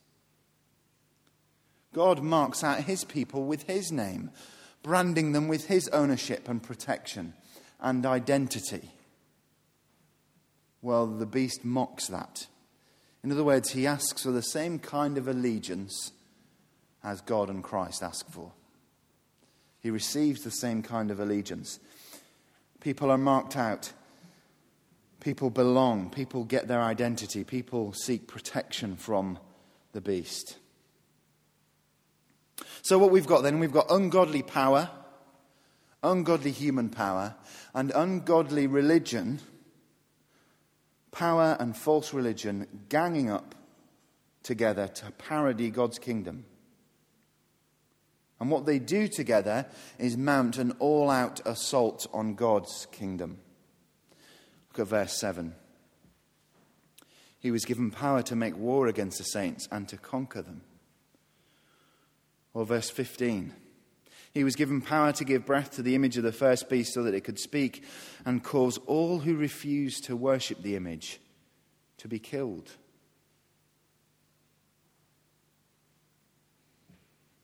God 1.93 2.23
marks 2.23 2.65
out 2.65 2.81
his 2.81 3.05
people 3.05 3.45
with 3.45 3.65
his 3.65 3.93
name, 3.93 4.31
branding 4.83 5.33
them 5.33 5.49
with 5.49 5.67
his 5.67 5.89
ownership 5.89 6.49
and 6.49 6.63
protection 6.63 7.35
and 7.81 8.05
identity. 8.05 8.91
Well, 10.83 11.07
the 11.07 11.27
beast 11.27 11.65
mocks 11.65 12.09
that. 12.09 12.47
In 13.23 13.33
other 13.33 13.45
words, 13.45 13.71
he 13.71 13.87
asks 13.87 14.23
for 14.23 14.33
the 14.33 14.43
same 14.43 14.79
kind 14.79 15.17
of 15.17 15.29
allegiance 15.29 16.13
as 17.03 17.21
God 17.21 17.49
and 17.49 17.63
Christ 17.63 18.03
ask 18.03 18.29
for. 18.31 18.53
He 19.81 19.91
receives 19.91 20.43
the 20.43 20.51
same 20.51 20.83
kind 20.83 21.11
of 21.11 21.21
allegiance. 21.21 21.79
People 22.81 23.11
are 23.11 23.19
marked 23.19 23.57
out. 23.57 23.93
People 25.25 25.49
belong. 25.49 26.11
People 26.11 26.45
get 26.45 26.69
their 26.69 26.83
identity. 26.83 27.45
People 27.45 27.95
seek 27.95 28.29
protection 28.29 28.95
from 28.95 29.39
the 29.93 30.03
beast. 30.03 30.59
So, 32.83 32.99
what 32.99 33.11
we've 33.11 33.27
got 33.27 33.43
then, 33.43 33.59
we've 33.59 33.73
got 33.73 33.91
ungodly 33.91 34.43
power, 34.43 34.91
ungodly 36.03 36.51
human 36.51 36.91
power, 36.91 37.37
and 37.73 37.91
ungodly 37.93 38.67
religion, 38.67 39.41
power 41.11 41.57
and 41.59 41.75
false 41.75 42.13
religion 42.13 42.67
ganging 42.91 43.31
up 43.31 43.55
together 44.43 44.89
to 44.89 45.11
parody 45.13 45.71
God's 45.71 45.99
kingdom. 45.99 46.45
And 48.41 48.51
what 48.51 48.67
they 48.67 48.79
do 48.79 49.09
together 49.09 49.65
is 49.99 50.19
mount 50.19 50.59
an 50.59 50.73
all 50.81 51.09
out 51.09 51.41
assault 51.47 52.07
on 52.13 52.35
God's 52.35 52.87
kingdom. 52.93 53.39
Look 54.75 54.89
at 54.89 54.91
verse 54.91 55.21
7. 55.21 55.55
He 57.39 57.53
was 57.53 57.65
given 57.65 57.93
power 57.93 58.23
to 58.23 58.35
make 58.35 58.57
war 58.57 58.89
against 58.89 59.19
the 59.19 59.25
saints 59.25 59.69
and 59.71 59.89
to 59.89 59.97
conquer 59.97 60.43
them. 60.43 60.63
Or 62.55 62.65
verse 62.65 62.91
15. 62.91 63.53
He 64.33 64.43
was 64.43 64.57
given 64.57 64.81
power 64.81 65.13
to 65.13 65.25
give 65.25 65.47
breath 65.47 65.77
to 65.77 65.83
the 65.83 65.95
image 65.95 66.17
of 66.17 66.25
the 66.25 66.33
first 66.33 66.69
beast 66.69 66.93
so 66.93 67.05
that 67.05 67.15
it 67.15 67.23
could 67.23 67.39
speak 67.39 67.85
and 68.25 68.43
cause 68.43 68.79
all 68.87 69.21
who 69.21 69.37
refuse 69.37 70.01
to 70.01 70.17
worship 70.17 70.61
the 70.61 70.75
image 70.75 71.21
to 71.99 72.09
be 72.09 72.19
killed. 72.19 72.73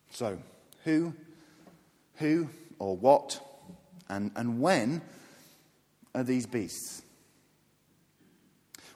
So, 0.09 0.37
who, 0.83 1.13
who, 2.15 2.49
or 2.77 2.97
what, 2.97 3.39
and, 4.09 4.31
and 4.35 4.59
when 4.59 5.01
are 6.13 6.23
these 6.23 6.45
beasts? 6.45 7.03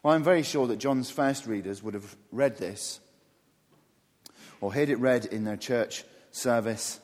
Well, 0.06 0.14
I'm 0.14 0.22
very 0.22 0.44
sure 0.44 0.68
that 0.68 0.78
John's 0.78 1.10
first 1.10 1.48
readers 1.48 1.82
would 1.82 1.96
have 1.96 2.16
read 2.32 2.58
this 2.58 3.00
or 4.62 4.72
heard 4.72 4.92
it 4.92 5.00
read 5.00 5.26
in 5.26 5.46
their 5.46 5.58
church 5.58 6.04
service, 6.30 7.00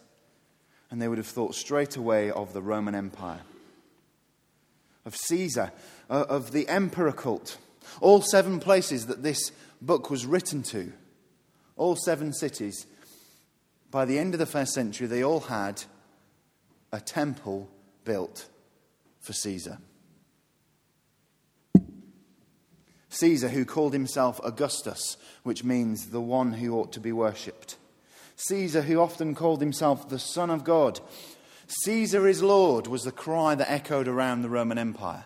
and 0.92 1.02
they 1.02 1.08
would 1.08 1.18
have 1.18 1.26
thought 1.26 1.56
straight 1.56 1.96
away 1.96 2.30
of 2.30 2.54
the 2.54 2.62
Roman 2.62 2.94
Empire, 2.94 3.42
of 5.04 5.16
Caesar, 5.16 5.72
uh, 6.12 6.26
of 6.30 6.52
the 6.52 6.68
emperor 6.68 7.12
cult. 7.12 7.58
All 8.02 8.22
seven 8.22 8.60
places 8.60 9.08
that 9.08 9.24
this 9.24 9.52
book 9.82 10.12
was 10.12 10.28
written 10.28 10.62
to, 10.66 10.94
all 11.78 11.96
seven 11.96 12.32
cities, 12.32 12.86
by 13.90 14.06
the 14.06 14.20
end 14.20 14.36
of 14.36 14.40
the 14.40 14.46
first 14.46 14.74
century, 14.76 15.08
they 15.08 15.24
all 15.24 15.40
had 15.40 15.82
a 16.92 17.00
temple 17.00 17.68
built 18.06 18.48
for 19.20 19.34
Caesar. 19.34 19.80
Caesar, 23.12 23.50
who 23.50 23.66
called 23.66 23.94
himself 23.94 24.40
Augustus, 24.44 25.18
which 25.44 25.64
means 25.64 26.08
the 26.08 26.22
one 26.22 26.54
who 26.54 26.76
ought 26.76 26.92
to 26.94 27.00
be 27.00 27.12
worshipped. 27.12 27.78
Caesar, 28.36 28.82
who 28.82 29.00
often 29.00 29.36
called 29.36 29.62
himself 29.62 30.10
the 30.10 30.18
Son 30.18 30.50
of 30.50 30.64
God. 30.64 31.00
Caesar 31.68 32.28
is 32.28 32.42
Lord 32.42 32.88
was 32.88 33.04
the 33.04 33.12
cry 33.12 33.54
that 33.54 33.70
echoed 33.70 34.08
around 34.08 34.42
the 34.42 34.50
Roman 34.50 34.78
Empire. 34.78 35.26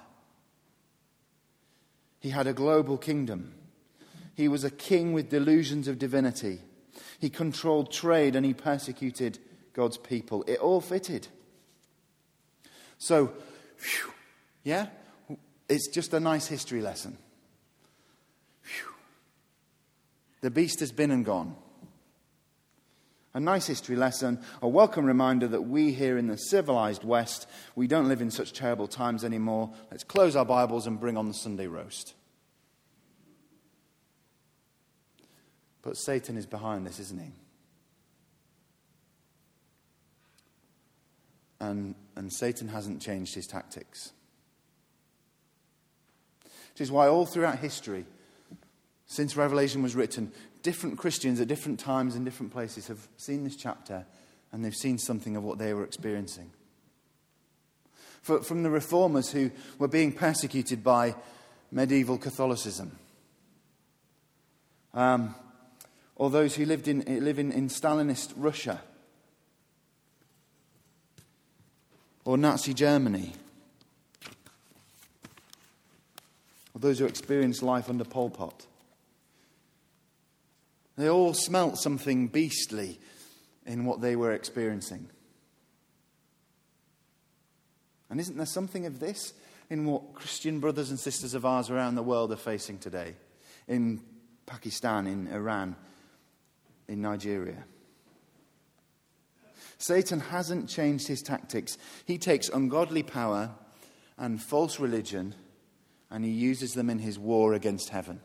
He 2.19 2.31
had 2.31 2.47
a 2.47 2.53
global 2.53 2.97
kingdom. 2.97 3.53
He 4.33 4.47
was 4.47 4.63
a 4.63 4.71
king 4.71 5.13
with 5.13 5.29
delusions 5.29 5.87
of 5.87 5.99
divinity. 5.99 6.59
He 7.19 7.29
controlled 7.29 7.91
trade 7.91 8.35
and 8.35 8.45
he 8.45 8.53
persecuted 8.53 9.39
God's 9.73 9.97
people. 9.97 10.43
It 10.47 10.59
all 10.59 10.81
fitted. 10.81 11.27
So, 12.97 13.33
whew, 13.79 14.11
yeah, 14.63 14.87
it's 15.69 15.87
just 15.87 16.13
a 16.13 16.19
nice 16.19 16.47
history 16.47 16.81
lesson. 16.81 17.17
Whew. 18.63 18.93
The 20.45 20.51
beast 20.51 20.79
has 20.81 20.91
been 20.91 21.09
and 21.09 21.25
gone. 21.25 21.55
A 23.33 23.39
nice 23.39 23.65
history 23.65 23.95
lesson, 23.95 24.39
a 24.61 24.67
welcome 24.67 25.03
reminder 25.03 25.47
that 25.47 25.63
we 25.63 25.91
here 25.91 26.19
in 26.19 26.27
the 26.27 26.37
civilized 26.37 27.03
West, 27.03 27.47
we 27.75 27.87
don't 27.87 28.07
live 28.07 28.21
in 28.21 28.29
such 28.29 28.53
terrible 28.53 28.87
times 28.87 29.23
anymore. 29.23 29.73
Let's 29.89 30.03
close 30.03 30.35
our 30.35 30.45
Bibles 30.45 30.85
and 30.85 30.99
bring 30.99 31.17
on 31.17 31.27
the 31.27 31.33
Sunday 31.33 31.65
roast. 31.65 32.13
But 35.81 35.97
Satan 35.97 36.37
is 36.37 36.45
behind 36.45 36.85
this, 36.85 36.99
isn't 36.99 37.19
he? 37.19 37.31
And, 41.59 41.95
and 42.15 42.31
Satan 42.31 42.67
hasn't 42.67 43.01
changed 43.01 43.33
his 43.33 43.47
tactics. 43.47 44.11
Which 46.43 46.81
is 46.81 46.91
why 46.91 47.07
all 47.07 47.25
throughout 47.25 47.57
history, 47.57 48.05
since 49.07 49.37
Revelation 49.37 49.83
was 49.83 49.95
written, 49.95 50.31
different 50.63 50.97
Christians 50.97 51.39
at 51.39 51.47
different 51.47 51.79
times 51.79 52.15
and 52.15 52.25
different 52.25 52.51
places 52.51 52.87
have 52.87 53.07
seen 53.17 53.43
this 53.43 53.55
chapter 53.55 54.05
and 54.51 54.63
they've 54.63 54.73
seen 54.73 54.97
something 54.97 55.35
of 55.35 55.43
what 55.43 55.57
they 55.57 55.73
were 55.73 55.83
experiencing. 55.83 56.49
For, 58.21 58.41
from 58.41 58.63
the 58.63 58.69
reformers 58.69 59.31
who 59.31 59.51
were 59.77 59.87
being 59.87 60.11
persecuted 60.11 60.83
by 60.83 61.15
medieval 61.71 62.17
Catholicism, 62.17 62.97
um, 64.93 65.35
or 66.15 66.29
those 66.29 66.55
who 66.55 66.65
lived 66.65 66.87
in, 66.87 67.01
live 67.23 67.37
in, 67.37 67.51
in 67.51 67.67
Stalinist 67.67 68.33
Russia, 68.37 68.81
or 72.23 72.37
Nazi 72.37 72.73
Germany, 72.73 73.33
or 76.73 76.79
those 76.79 76.99
who 76.99 77.05
experienced 77.05 77.61
life 77.61 77.89
under 77.89 78.05
Pol 78.05 78.29
Pot. 78.29 78.65
They 80.97 81.09
all 81.09 81.33
smelt 81.33 81.77
something 81.77 82.27
beastly 82.27 82.99
in 83.65 83.85
what 83.85 84.01
they 84.01 84.15
were 84.15 84.31
experiencing. 84.31 85.09
And 88.09 88.19
isn't 88.19 88.37
there 88.37 88.45
something 88.45 88.85
of 88.85 88.99
this 88.99 89.33
in 89.69 89.85
what 89.85 90.13
Christian 90.13 90.59
brothers 90.59 90.89
and 90.89 90.99
sisters 90.99 91.33
of 91.33 91.45
ours 91.45 91.69
around 91.69 91.95
the 91.95 92.03
world 92.03 92.31
are 92.31 92.37
facing 92.37 92.77
today? 92.77 93.15
In 93.67 94.01
Pakistan, 94.45 95.07
in 95.07 95.27
Iran, 95.27 95.75
in 96.87 97.01
Nigeria. 97.01 97.63
Satan 99.77 100.19
hasn't 100.19 100.69
changed 100.69 101.07
his 101.07 101.21
tactics. 101.21 101.77
He 102.05 102.17
takes 102.17 102.47
ungodly 102.47 103.03
power 103.03 103.51
and 104.17 104.41
false 104.41 104.79
religion 104.79 105.35
and 106.09 106.23
he 106.23 106.31
uses 106.31 106.73
them 106.73 106.89
in 106.89 106.99
his 106.99 107.19
war 107.19 107.53
against 107.53 107.89
heaven. 107.89 108.21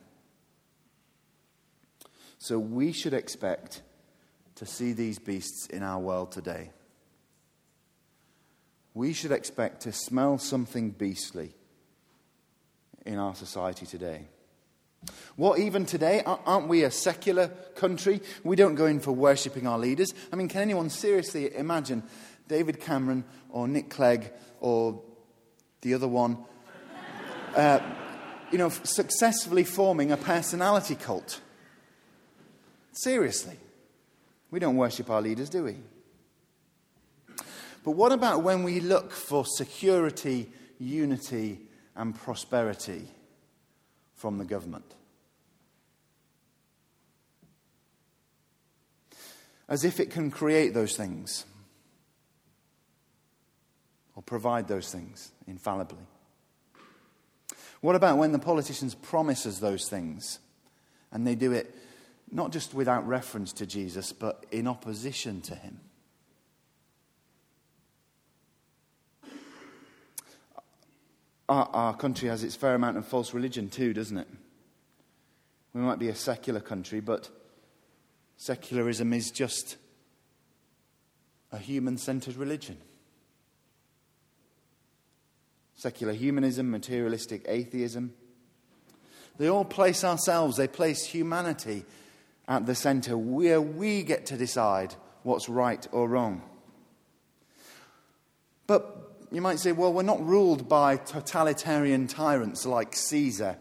So 2.40 2.58
we 2.58 2.92
should 2.92 3.12
expect 3.12 3.82
to 4.56 4.64
see 4.64 4.94
these 4.94 5.18
beasts 5.18 5.66
in 5.66 5.82
our 5.82 6.00
world 6.00 6.32
today. 6.32 6.70
We 8.94 9.12
should 9.12 9.30
expect 9.30 9.82
to 9.82 9.92
smell 9.92 10.38
something 10.38 10.90
beastly 10.90 11.52
in 13.04 13.18
our 13.18 13.34
society 13.34 13.84
today. 13.84 14.22
What, 15.36 15.58
even 15.58 15.84
today, 15.84 16.22
aren't 16.24 16.66
we 16.66 16.82
a 16.82 16.90
secular 16.90 17.48
country? 17.74 18.22
We 18.42 18.56
don't 18.56 18.74
go 18.74 18.86
in 18.86 19.00
for 19.00 19.12
worshipping 19.12 19.66
our 19.66 19.78
leaders. 19.78 20.14
I 20.32 20.36
mean, 20.36 20.48
can 20.48 20.62
anyone 20.62 20.88
seriously 20.88 21.54
imagine 21.54 22.02
David 22.48 22.80
Cameron 22.80 23.24
or 23.50 23.68
Nick 23.68 23.90
Clegg 23.90 24.32
or 24.60 25.02
the 25.82 25.92
other 25.92 26.08
one, 26.08 26.38
uh, 27.54 27.80
you 28.50 28.56
know, 28.56 28.70
successfully 28.70 29.64
forming 29.64 30.10
a 30.10 30.16
personality 30.16 30.94
cult? 30.94 31.42
Seriously. 32.92 33.56
We 34.50 34.58
don't 34.58 34.76
worship 34.76 35.10
our 35.10 35.22
leaders, 35.22 35.48
do 35.48 35.64
we? 35.64 35.76
But 37.84 37.92
what 37.92 38.12
about 38.12 38.42
when 38.42 38.62
we 38.62 38.80
look 38.80 39.10
for 39.12 39.44
security, 39.46 40.50
unity, 40.78 41.60
and 41.96 42.14
prosperity 42.14 43.06
from 44.14 44.38
the 44.38 44.44
government? 44.44 44.84
As 49.68 49.84
if 49.84 50.00
it 50.00 50.10
can 50.10 50.30
create 50.30 50.74
those 50.74 50.96
things 50.96 51.46
or 54.16 54.22
provide 54.22 54.68
those 54.68 54.90
things 54.90 55.30
infallibly. 55.46 56.04
What 57.80 57.94
about 57.94 58.18
when 58.18 58.32
the 58.32 58.38
politicians 58.38 58.94
promise 58.94 59.46
us 59.46 59.58
those 59.58 59.88
things 59.88 60.40
and 61.12 61.26
they 61.26 61.34
do 61.34 61.52
it 61.52 61.74
not 62.32 62.52
just 62.52 62.74
without 62.74 63.06
reference 63.06 63.52
to 63.54 63.66
Jesus, 63.66 64.12
but 64.12 64.44
in 64.50 64.66
opposition 64.66 65.40
to 65.42 65.54
him. 65.54 65.80
Our, 71.48 71.68
our, 71.72 71.96
country 71.96 72.28
has 72.28 72.44
its 72.44 72.54
fair 72.54 72.76
amount 72.76 72.96
of 72.96 73.04
false 73.04 73.34
religion 73.34 73.68
too, 73.68 73.92
doesn't 73.92 74.18
it? 74.18 74.28
We 75.74 75.80
might 75.80 75.98
be 75.98 76.08
a 76.08 76.14
secular 76.14 76.60
country, 76.60 77.00
but 77.00 77.28
secularism 78.36 79.12
is 79.12 79.32
just 79.32 79.76
a 81.50 81.58
human 81.58 81.98
centered 81.98 82.36
religion. 82.36 82.78
Secular 85.74 86.12
humanism, 86.12 86.70
materialistic 86.70 87.44
atheism, 87.48 88.12
they 89.38 89.48
all 89.48 89.64
place 89.64 90.04
ourselves, 90.04 90.56
they 90.56 90.68
place 90.68 91.04
humanity 91.06 91.84
at 92.50 92.66
the 92.66 92.74
center 92.74 93.16
where 93.16 93.60
we 93.60 94.02
get 94.02 94.26
to 94.26 94.36
decide 94.36 94.92
what's 95.22 95.48
right 95.48 95.86
or 95.92 96.08
wrong. 96.08 96.42
But 98.66 99.24
you 99.30 99.40
might 99.40 99.60
say, 99.60 99.70
well, 99.70 99.92
we're 99.92 100.02
not 100.02 100.24
ruled 100.26 100.68
by 100.68 100.96
totalitarian 100.96 102.08
tyrants 102.08 102.66
like 102.66 102.96
Caesar, 102.96 103.56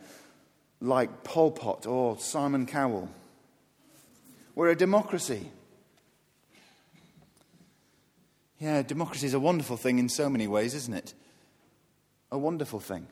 like 0.82 1.24
Pol 1.24 1.52
Pot 1.52 1.86
or 1.86 2.18
Simon 2.18 2.66
Cowell. 2.66 3.10
We're 4.56 4.70
a 4.70 4.76
democracy. 4.76 5.52
Yeah, 8.58 8.82
democracy 8.82 9.28
is 9.28 9.36
a 9.36 9.40
wonderful 9.40 9.78
thing 9.78 10.00
in 10.00 10.10
so 10.10 10.32
many 10.32 10.48
ways, 10.48 10.74
isn't 10.74 10.96
it? 10.96 11.14
A 12.32 12.40
wonderful 12.40 12.80
thing. 12.80 13.06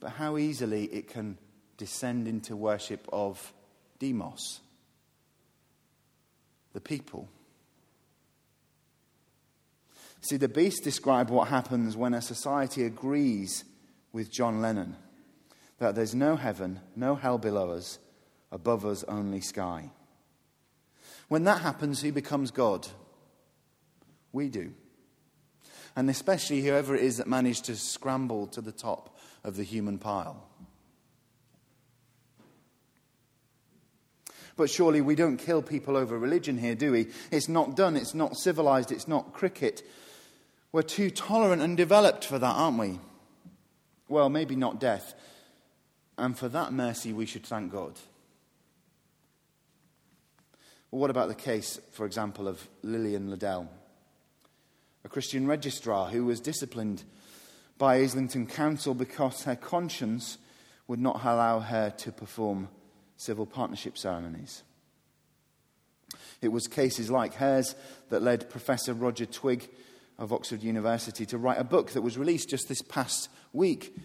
But 0.00 0.10
how 0.10 0.36
easily 0.36 0.86
it 0.86 1.08
can 1.08 1.38
descend 1.76 2.26
into 2.26 2.56
worship 2.56 3.08
of 3.12 3.52
demos 4.00 4.60
the 6.74 6.80
people. 6.80 7.28
See, 10.20 10.36
the 10.36 10.48
beast 10.48 10.84
describe 10.84 11.30
what 11.30 11.48
happens 11.48 11.96
when 11.96 12.12
a 12.12 12.20
society 12.20 12.84
agrees 12.84 13.64
with 14.12 14.32
John 14.32 14.60
Lennon 14.60 14.96
that 15.78 15.94
there's 15.94 16.14
no 16.14 16.36
heaven, 16.36 16.80
no 16.94 17.14
hell 17.14 17.38
below 17.38 17.70
us, 17.70 17.98
above 18.50 18.86
us 18.86 19.04
only 19.04 19.40
sky. 19.40 19.90
When 21.28 21.44
that 21.44 21.62
happens, 21.62 22.00
who 22.00 22.12
becomes 22.12 22.50
God? 22.50 22.86
We 24.32 24.48
do. 24.48 24.72
And 25.96 26.10
especially 26.10 26.62
whoever 26.62 26.94
it 26.94 27.02
is 27.02 27.18
that 27.18 27.26
managed 27.26 27.66
to 27.66 27.76
scramble 27.76 28.46
to 28.48 28.60
the 28.60 28.72
top 28.72 29.18
of 29.42 29.56
the 29.56 29.62
human 29.62 29.98
pile. 29.98 30.48
But 34.56 34.70
surely 34.70 35.00
we 35.00 35.14
don't 35.14 35.36
kill 35.36 35.62
people 35.62 35.96
over 35.96 36.18
religion 36.18 36.58
here, 36.58 36.74
do 36.74 36.92
we? 36.92 37.08
It's 37.30 37.48
not 37.48 37.74
done, 37.74 37.96
it's 37.96 38.14
not 38.14 38.36
civilized, 38.36 38.92
it's 38.92 39.08
not 39.08 39.32
cricket. 39.32 39.82
We're 40.70 40.82
too 40.82 41.10
tolerant 41.10 41.62
and 41.62 41.76
developed 41.76 42.24
for 42.24 42.38
that, 42.38 42.54
aren't 42.54 42.78
we? 42.78 43.00
Well, 44.08 44.28
maybe 44.28 44.54
not 44.54 44.78
death. 44.78 45.14
And 46.16 46.38
for 46.38 46.48
that 46.48 46.72
mercy, 46.72 47.12
we 47.12 47.26
should 47.26 47.44
thank 47.44 47.72
God. 47.72 47.98
Well, 50.90 51.00
what 51.00 51.10
about 51.10 51.28
the 51.28 51.34
case, 51.34 51.80
for 51.90 52.06
example, 52.06 52.46
of 52.46 52.68
Lillian 52.82 53.28
Ladele, 53.28 53.66
a 55.04 55.08
Christian 55.08 55.46
registrar 55.46 56.06
who 56.06 56.24
was 56.24 56.38
disciplined 56.38 57.02
by 57.78 57.96
Islington 57.96 58.46
Council 58.46 58.94
because 58.94 59.42
her 59.42 59.56
conscience 59.56 60.38
would 60.86 61.00
not 61.00 61.24
allow 61.24 61.58
her 61.58 61.90
to 61.90 62.12
perform 62.12 62.68
civil 63.16 63.46
partnership 63.46 63.96
ceremonies. 63.96 64.62
It 66.40 66.48
was 66.48 66.66
cases 66.66 67.10
like 67.10 67.34
hers 67.34 67.74
that 68.10 68.22
led 68.22 68.50
Professor 68.50 68.92
Roger 68.94 69.26
Trigg 69.26 69.68
of 70.18 70.32
Oxford 70.32 70.62
University 70.62 71.26
to 71.26 71.38
write 71.38 71.58
a 71.58 71.64
book 71.64 71.90
that 71.92 72.02
was 72.02 72.18
released 72.18 72.50
just 72.50 72.68
this 72.68 72.82
past 72.82 73.28
week, 73.52 73.96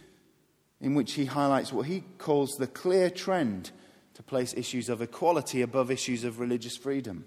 in 0.82 0.96
which 0.96 1.14
he 1.14 1.26
highlights 1.26 1.74
what 1.74 1.86
he 1.86 2.04
calls 2.18 2.52
the 2.52 2.68
clear 2.68 3.10
trend 3.10 3.72
to 4.14 4.24
place 4.24 4.54
issues 4.56 4.90
of 4.90 5.02
equality 5.02 5.62
above 5.62 5.92
issues 5.92 6.24
of 6.24 6.40
religious 6.40 6.78
freedom. 6.78 7.26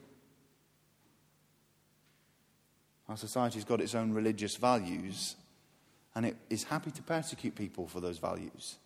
Our 3.08 3.16
society's 3.16 3.64
got 3.64 3.80
its 3.80 3.94
own 3.94 4.12
religious 4.12 4.56
values, 4.56 5.36
and 6.14 6.26
it 6.26 6.36
is 6.48 6.64
happy 6.64 6.90
to 6.92 7.02
persecute 7.02 7.54
people 7.54 7.86
for 7.86 8.00
those 8.00 8.18
values. 8.18 8.76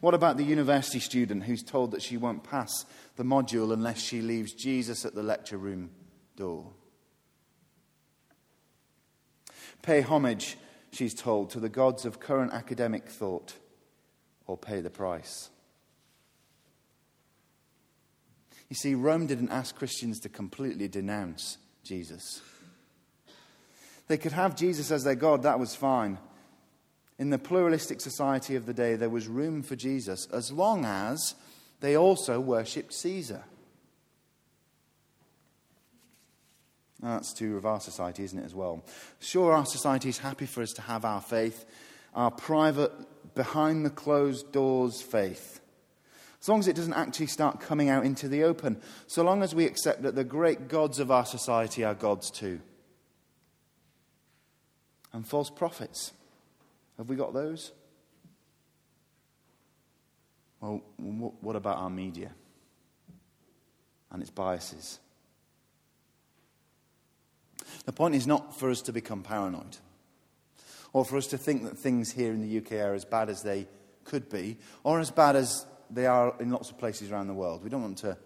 What 0.00 0.14
about 0.14 0.36
the 0.36 0.44
university 0.44 1.00
student 1.00 1.44
who's 1.44 1.62
told 1.62 1.92
that 1.92 2.02
she 2.02 2.16
won't 2.16 2.44
pass 2.44 2.84
the 3.16 3.24
module 3.24 3.72
unless 3.72 4.00
she 4.00 4.20
leaves 4.20 4.52
Jesus 4.52 5.04
at 5.04 5.14
the 5.14 5.22
lecture 5.22 5.58
room 5.58 5.90
door? 6.36 6.72
Pay 9.82 10.00
homage, 10.00 10.56
she's 10.92 11.14
told, 11.14 11.50
to 11.50 11.60
the 11.60 11.68
gods 11.68 12.04
of 12.04 12.20
current 12.20 12.52
academic 12.52 13.08
thought, 13.08 13.54
or 14.46 14.56
pay 14.56 14.80
the 14.80 14.90
price. 14.90 15.50
You 18.68 18.76
see, 18.76 18.94
Rome 18.94 19.26
didn't 19.26 19.50
ask 19.50 19.76
Christians 19.76 20.20
to 20.20 20.28
completely 20.28 20.88
denounce 20.88 21.58
Jesus. 21.84 22.40
They 24.08 24.16
could 24.16 24.32
have 24.32 24.56
Jesus 24.56 24.90
as 24.90 25.04
their 25.04 25.14
God, 25.14 25.42
that 25.42 25.58
was 25.58 25.74
fine. 25.74 26.18
In 27.18 27.30
the 27.30 27.38
pluralistic 27.38 28.00
society 28.00 28.56
of 28.56 28.66
the 28.66 28.74
day, 28.74 28.96
there 28.96 29.10
was 29.10 29.28
room 29.28 29.62
for 29.62 29.76
Jesus 29.76 30.26
as 30.32 30.50
long 30.50 30.84
as 30.84 31.34
they 31.80 31.96
also 31.96 32.40
worshipped 32.40 32.94
Caesar. 32.94 33.44
That's 37.02 37.34
true 37.34 37.56
of 37.56 37.66
our 37.66 37.80
society, 37.80 38.22
isn't 38.22 38.38
it, 38.38 38.44
as 38.44 38.54
well? 38.54 38.84
Sure, 39.18 39.52
our 39.52 39.66
society 39.66 40.08
is 40.08 40.18
happy 40.18 40.46
for 40.46 40.62
us 40.62 40.70
to 40.74 40.82
have 40.82 41.04
our 41.04 41.20
faith, 41.20 41.64
our 42.14 42.30
private, 42.30 42.92
behind 43.34 43.84
the 43.84 43.90
closed 43.90 44.52
doors 44.52 45.02
faith. 45.02 45.60
As 46.40 46.48
long 46.48 46.60
as 46.60 46.68
it 46.68 46.76
doesn't 46.76 46.92
actually 46.92 47.26
start 47.26 47.60
coming 47.60 47.88
out 47.88 48.04
into 48.04 48.28
the 48.28 48.44
open, 48.44 48.80
so 49.06 49.22
long 49.22 49.42
as 49.42 49.54
we 49.54 49.64
accept 49.64 50.02
that 50.02 50.14
the 50.14 50.24
great 50.24 50.68
gods 50.68 50.98
of 50.98 51.10
our 51.10 51.24
society 51.24 51.84
are 51.84 51.94
gods 51.94 52.30
too. 52.30 52.60
And 55.12 55.26
false 55.26 55.50
prophets. 55.50 56.12
Have 56.96 57.08
we 57.08 57.16
got 57.16 57.32
those? 57.32 57.72
Well, 60.60 60.82
what 61.40 61.56
about 61.56 61.78
our 61.78 61.90
media 61.90 62.30
and 64.10 64.22
its 64.22 64.30
biases? 64.30 65.00
The 67.84 67.92
point 67.92 68.14
is 68.14 68.26
not 68.26 68.58
for 68.58 68.70
us 68.70 68.80
to 68.82 68.92
become 68.92 69.22
paranoid 69.22 69.78
or 70.92 71.04
for 71.04 71.16
us 71.16 71.26
to 71.28 71.38
think 71.38 71.64
that 71.64 71.76
things 71.76 72.12
here 72.12 72.32
in 72.32 72.42
the 72.42 72.58
UK 72.58 72.84
are 72.84 72.94
as 72.94 73.04
bad 73.04 73.28
as 73.28 73.42
they 73.42 73.66
could 74.04 74.28
be 74.28 74.58
or 74.84 75.00
as 75.00 75.10
bad 75.10 75.36
as 75.36 75.66
they 75.90 76.06
are 76.06 76.34
in 76.38 76.50
lots 76.50 76.70
of 76.70 76.78
places 76.78 77.10
around 77.10 77.26
the 77.26 77.34
world. 77.34 77.64
We 77.64 77.70
don't 77.70 77.82
want 77.82 77.98
to 77.98 78.16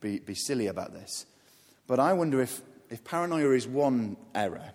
be, 0.00 0.18
be 0.18 0.34
silly 0.34 0.68
about 0.68 0.92
this. 0.92 1.26
But 1.86 2.00
I 2.00 2.12
wonder 2.12 2.40
if, 2.40 2.62
if 2.88 3.04
paranoia 3.04 3.50
is 3.50 3.66
one 3.66 4.16
error, 4.34 4.72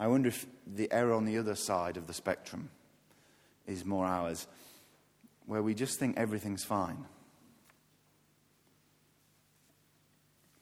I 0.00 0.06
wonder 0.06 0.28
if 0.28 0.46
the 0.66 0.90
error 0.92 1.12
on 1.12 1.24
the 1.24 1.38
other 1.38 1.54
side 1.54 1.96
of 1.96 2.06
the 2.06 2.14
spectrum 2.14 2.70
is 3.66 3.84
more 3.84 4.06
ours, 4.06 4.46
where 5.46 5.62
we 5.62 5.74
just 5.74 5.98
think 5.98 6.16
everything's 6.16 6.64
fine. 6.64 7.04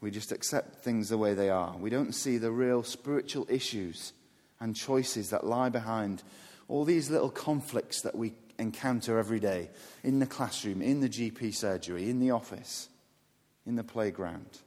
We 0.01 0.11
just 0.11 0.33
accept 0.33 0.85
things 0.85 1.09
the 1.09 1.18
way 1.18 1.35
they 1.35 1.51
are. 1.51 1.77
We 1.77 1.90
don't 1.90 2.14
see 2.14 2.38
the 2.38 2.51
real 2.51 2.83
spiritual 2.83 3.46
issues 3.49 4.12
and 4.61 4.77
choices 4.77 5.31
that 5.31 5.46
lie 5.46 5.68
behind 5.68 6.22
all 6.68 6.85
these 6.85 7.11
little 7.11 7.31
conflicts 7.31 8.03
that 8.03 8.14
we 8.14 8.35
encounter 8.59 9.18
every 9.18 9.40
day 9.40 9.70
in 10.03 10.18
the 10.18 10.27
classroom, 10.27 10.81
in 10.81 11.01
the 11.01 11.09
GP 11.09 11.55
surgery, 11.55 12.09
in 12.09 12.20
the 12.20 12.31
office, 12.31 12.88
in 13.66 13.77
the 13.77 13.85
playground. 13.85 14.61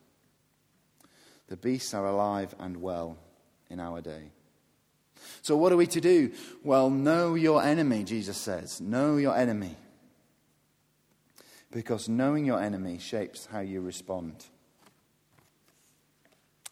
The 1.48 1.58
beasts 1.58 1.94
are 1.94 2.06
alive 2.06 2.54
and 2.60 2.78
well 2.78 3.18
in 3.70 3.80
our 3.80 4.02
day. 4.02 4.32
So, 5.42 5.56
what 5.56 5.72
are 5.72 5.78
we 5.78 5.88
to 5.88 6.02
do? 6.02 6.32
Well, 6.64 6.90
know 6.90 7.36
your 7.36 7.64
enemy, 7.64 8.04
Jesus 8.04 8.38
says. 8.38 8.82
Know 8.82 9.18
your 9.18 9.36
enemy. 9.36 9.76
Because 11.72 12.10
knowing 12.10 12.46
your 12.46 12.62
enemy 12.62 12.98
shapes 12.98 13.48
how 13.52 13.60
you 13.60 13.82
respond. 13.82 14.46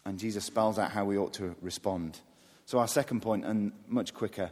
And 0.04 0.18
Jesus 0.18 0.44
spells 0.44 0.78
out 0.78 0.90
how 0.90 1.04
we 1.04 1.18
ought 1.18 1.34
to 1.34 1.54
respond. 1.60 2.20
So, 2.66 2.78
our 2.78 2.88
second 2.88 3.22
point, 3.22 3.44
and 3.44 3.72
much 3.86 4.14
quicker, 4.14 4.50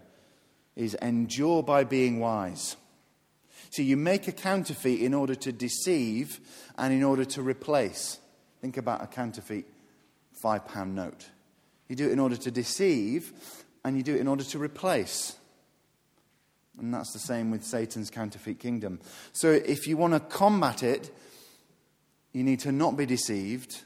is 0.74 0.94
endure 0.94 1.62
by 1.62 1.84
being 1.84 2.20
wise. 2.20 2.76
So, 3.70 3.82
you 3.82 3.96
make 3.96 4.28
a 4.28 4.32
counterfeit 4.32 5.00
in 5.00 5.14
order 5.14 5.34
to 5.34 5.52
deceive 5.52 6.40
and 6.78 6.92
in 6.92 7.02
order 7.02 7.24
to 7.24 7.42
replace. 7.42 8.18
Think 8.60 8.76
about 8.76 9.02
a 9.02 9.06
counterfeit 9.06 9.66
five 10.32 10.66
pound 10.66 10.94
note. 10.94 11.26
You 11.88 11.96
do 11.96 12.08
it 12.08 12.12
in 12.12 12.18
order 12.18 12.36
to 12.36 12.50
deceive 12.50 13.32
and 13.86 13.96
you 13.96 14.02
do 14.02 14.16
it 14.16 14.20
in 14.20 14.26
order 14.26 14.42
to 14.42 14.58
replace. 14.58 15.36
And 16.76 16.92
that's 16.92 17.12
the 17.12 17.20
same 17.20 17.52
with 17.52 17.64
Satan's 17.64 18.10
counterfeit 18.10 18.58
kingdom. 18.58 18.98
So, 19.32 19.52
if 19.52 19.86
you 19.86 19.96
want 19.96 20.12
to 20.14 20.20
combat 20.20 20.82
it, 20.82 21.10
you 22.32 22.42
need 22.42 22.58
to 22.60 22.72
not 22.72 22.96
be 22.96 23.06
deceived 23.06 23.82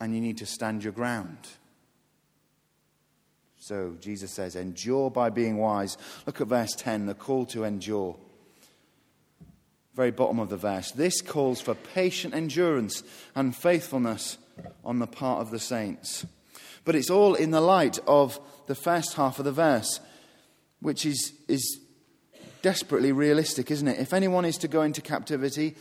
and 0.00 0.14
you 0.14 0.22
need 0.22 0.38
to 0.38 0.46
stand 0.46 0.82
your 0.82 0.94
ground. 0.94 1.36
So 3.58 3.96
Jesus 4.00 4.30
says, 4.30 4.56
endure 4.56 5.10
by 5.10 5.28
being 5.28 5.58
wise. 5.58 5.98
Look 6.24 6.40
at 6.40 6.46
verse 6.46 6.74
10, 6.74 7.06
the 7.06 7.14
call 7.14 7.46
to 7.46 7.64
endure. 7.64 8.16
Very 9.94 10.12
bottom 10.12 10.38
of 10.38 10.48
the 10.48 10.56
verse. 10.56 10.92
This 10.92 11.20
calls 11.20 11.60
for 11.60 11.74
patient 11.74 12.32
endurance 12.32 13.02
and 13.34 13.56
faithfulness 13.56 14.38
on 14.84 14.98
the 14.98 15.06
part 15.06 15.40
of 15.40 15.50
the 15.50 15.58
saints. 15.58 16.24
But 16.84 16.94
it's 16.94 17.10
all 17.10 17.34
in 17.34 17.50
the 17.50 17.60
light 17.60 17.98
of 18.06 18.38
the 18.66 18.74
first 18.74 19.14
half 19.14 19.38
of 19.38 19.44
the 19.44 19.52
verse, 19.52 20.00
which 20.80 21.06
is, 21.06 21.32
is 21.48 21.80
desperately 22.62 23.12
realistic, 23.12 23.70
isn't 23.70 23.88
it? 23.88 23.98
If 23.98 24.12
anyone 24.12 24.44
is 24.44 24.58
to 24.58 24.68
go 24.68 24.82
into 24.82 25.00
captivity, 25.00 25.76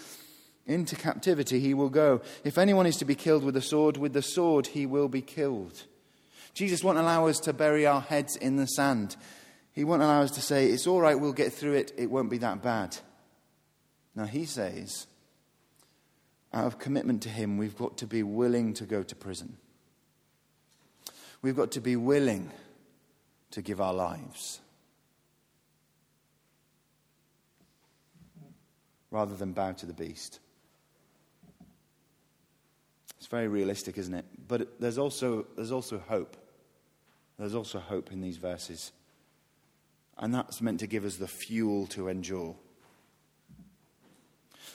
into 0.65 0.95
captivity 0.95 1.59
he 1.59 1.73
will 1.73 1.89
go. 1.89 2.21
If 2.43 2.57
anyone 2.57 2.85
is 2.85 2.97
to 2.97 3.05
be 3.05 3.15
killed 3.15 3.43
with 3.43 3.55
a 3.55 3.61
sword, 3.61 3.97
with 3.97 4.13
the 4.13 4.21
sword 4.21 4.67
he 4.67 4.85
will 4.85 5.07
be 5.07 5.21
killed. 5.21 5.83
Jesus 6.53 6.83
won't 6.83 6.97
allow 6.97 7.27
us 7.27 7.39
to 7.41 7.53
bury 7.53 7.85
our 7.85 8.01
heads 8.01 8.35
in 8.35 8.55
the 8.55 8.65
sand. 8.65 9.15
He 9.73 9.83
won't 9.83 10.01
allow 10.01 10.21
us 10.21 10.31
to 10.31 10.41
say, 10.41 10.67
It's 10.67 10.87
all 10.87 11.01
right, 11.01 11.19
we'll 11.19 11.33
get 11.33 11.53
through 11.53 11.73
it, 11.73 11.91
it 11.97 12.09
won't 12.09 12.29
be 12.29 12.37
that 12.39 12.63
bad. 12.63 12.97
Now, 14.15 14.25
he 14.25 14.45
says, 14.45 15.07
out 16.53 16.65
of 16.65 16.79
commitment 16.79 17.23
to 17.23 17.29
him, 17.29 17.57
we've 17.57 17.75
got 17.75 17.97
to 17.97 18.07
be 18.07 18.23
willing 18.23 18.73
to 18.75 18.85
go 18.85 19.03
to 19.03 19.15
prison. 19.15 19.57
We've 21.41 21.55
got 21.55 21.71
to 21.71 21.81
be 21.81 21.97
willing 21.97 22.49
to 23.55 23.61
give 23.61 23.79
our 23.79 23.93
lives. 23.93 24.59
Rather 29.11 29.33
than 29.33 29.53
bow 29.53 29.71
to 29.71 29.85
the 29.85 29.93
beast. 29.93 30.41
It's 33.17 33.27
very 33.27 33.47
realistic, 33.47 33.97
isn't 33.97 34.13
it? 34.13 34.25
But 34.45 34.81
there's 34.81 34.97
also, 34.97 35.45
there's 35.55 35.71
also 35.71 35.99
hope. 35.99 36.35
There's 37.39 37.55
also 37.55 37.79
hope 37.79 38.11
in 38.11 38.19
these 38.19 38.35
verses. 38.35 38.91
And 40.17 40.33
that's 40.35 40.61
meant 40.61 40.81
to 40.81 40.87
give 40.87 41.05
us 41.05 41.15
the 41.15 41.27
fuel 41.27 41.87
to 41.87 42.09
endure. 42.09 42.57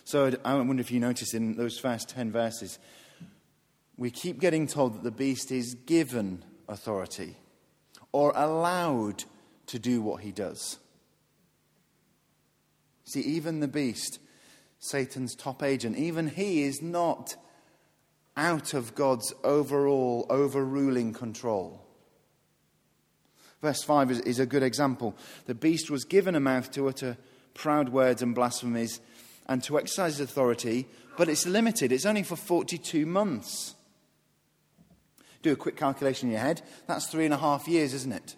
So 0.04 0.32
I 0.42 0.54
wonder 0.54 0.80
if 0.80 0.90
you 0.90 1.00
notice 1.00 1.34
in 1.34 1.54
those 1.54 1.78
first 1.78 2.08
10 2.08 2.32
verses, 2.32 2.78
we 3.98 4.10
keep 4.10 4.40
getting 4.40 4.66
told 4.66 4.94
that 4.94 5.02
the 5.02 5.10
beast 5.10 5.52
is 5.52 5.74
given 5.74 6.42
authority 6.66 7.36
or 8.12 8.32
allowed 8.34 9.24
to 9.66 9.78
do 9.78 10.02
what 10.02 10.22
he 10.22 10.32
does. 10.32 10.78
See, 13.04 13.20
even 13.20 13.60
the 13.60 13.68
beast, 13.68 14.18
Satan's 14.78 15.34
top 15.34 15.62
agent, 15.62 15.96
even 15.96 16.28
he 16.28 16.62
is 16.62 16.80
not 16.80 17.36
out 18.36 18.72
of 18.72 18.94
God's 18.94 19.32
overall, 19.44 20.26
overruling 20.30 21.12
control. 21.12 21.84
Verse 23.60 23.82
5 23.82 24.10
is, 24.10 24.20
is, 24.20 24.38
a 24.38 24.46
good 24.46 24.62
example. 24.62 25.14
The 25.46 25.54
beast 25.54 25.90
was 25.90 26.04
given 26.04 26.34
a 26.34 26.40
mouth 26.40 26.70
to 26.72 26.88
utter 26.88 27.18
proud 27.52 27.90
words 27.90 28.22
and 28.22 28.34
blasphemies 28.34 29.00
and 29.46 29.62
to 29.64 29.78
exercise 29.78 30.20
authority, 30.20 30.86
but 31.18 31.28
it's 31.28 31.46
limited. 31.46 31.92
It's 31.92 32.06
only 32.06 32.22
for 32.22 32.36
42 32.36 33.04
months. 33.04 33.74
Do 35.42 35.53
a 35.53 35.57
quick 35.57 35.76
calculation 35.76 36.29
in 36.29 36.33
your 36.33 36.40
head. 36.40 36.62
That's 36.87 37.07
three 37.07 37.24
and 37.24 37.35
a 37.35 37.38
half 37.38 37.66
years, 37.66 37.94
isn't 37.94 38.12
it? 38.12 38.37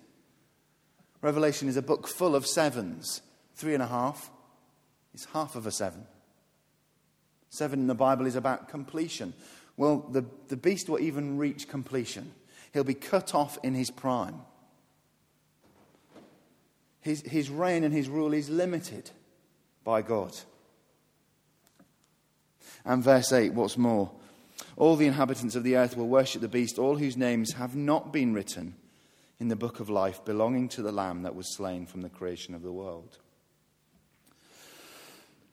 Revelation 1.21 1.69
is 1.69 1.77
a 1.77 1.83
book 1.83 2.07
full 2.07 2.35
of 2.35 2.47
sevens. 2.47 3.23
Three 3.55 3.75
and 3.75 3.83
a 3.83 3.87
half 3.87 4.31
is 5.15 5.27
half 5.33 5.57
of 5.57 5.67
a 5.67 5.71
seven. 5.71 6.07
Seven 7.51 7.81
in 7.81 7.87
the 7.87 7.95
Bible 7.95 8.27
is 8.27 8.37
about 8.37 8.69
completion. 8.69 9.35
Well, 9.77 10.07
the, 10.11 10.25
the 10.49 10.57
beast 10.57 10.89
will 10.89 11.01
even 11.01 11.39
reach 11.39 11.69
completion. 11.69 12.33
He'll 12.73 12.85
be 12.85 12.95
cut 12.95 13.35
off 13.35 13.59
in 13.63 13.75
his 13.75 13.91
prime. 13.91 14.41
His, 17.01 17.21
his 17.23 17.51
reign 17.51 17.85
and 17.85 17.93
his 17.93 18.09
rule 18.09 18.33
is 18.33 18.49
limited 18.49 19.11
by 19.85 20.03
God. 20.03 20.35
And 22.85 23.03
verse 23.03 23.33
8, 23.33 23.53
what's 23.53 23.77
more, 23.77 24.11
all 24.77 24.97
the 24.97 25.07
inhabitants 25.07 25.55
of 25.55 25.65
the 25.65 25.77
earth 25.77 25.97
will 25.97 26.09
worship 26.09 26.41
the 26.41 26.49
beast, 26.49 26.79
all 26.79 26.97
whose 26.97 27.17
names 27.17 27.53
have 27.55 27.77
not 27.77 28.13
been 28.13 28.33
written 28.33 28.75
in 29.39 29.49
the 29.49 29.57
book 29.57 29.81
of 29.81 29.91
life 29.91 30.25
belonging 30.25 30.69
to 30.69 30.83
the 30.83 30.93
Lamb 30.93 31.23
that 31.23 31.35
was 31.35 31.55
slain 31.57 31.87
from 31.87 32.03
the 32.03 32.09
creation 32.09 32.55
of 32.55 32.63
the 32.63 32.73
world. 32.73 33.19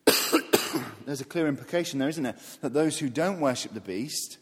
There's 1.04 1.20
a 1.20 1.24
clear 1.24 1.48
implication 1.48 1.98
there, 1.98 2.08
isn't 2.08 2.22
there? 2.22 2.36
That 2.60 2.72
those 2.72 2.98
who 2.98 3.08
don't 3.08 3.40
worship 3.40 3.74
the 3.74 3.80
beast 3.80 4.38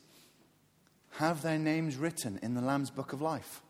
have 1.13 1.43
their 1.43 1.59
names 1.59 1.97
written 1.97 2.39
in 2.43 2.55
the 2.55 2.61
Lamb's 2.61 2.91
book 2.91 3.13
of 3.13 3.23
life. 3.23 3.63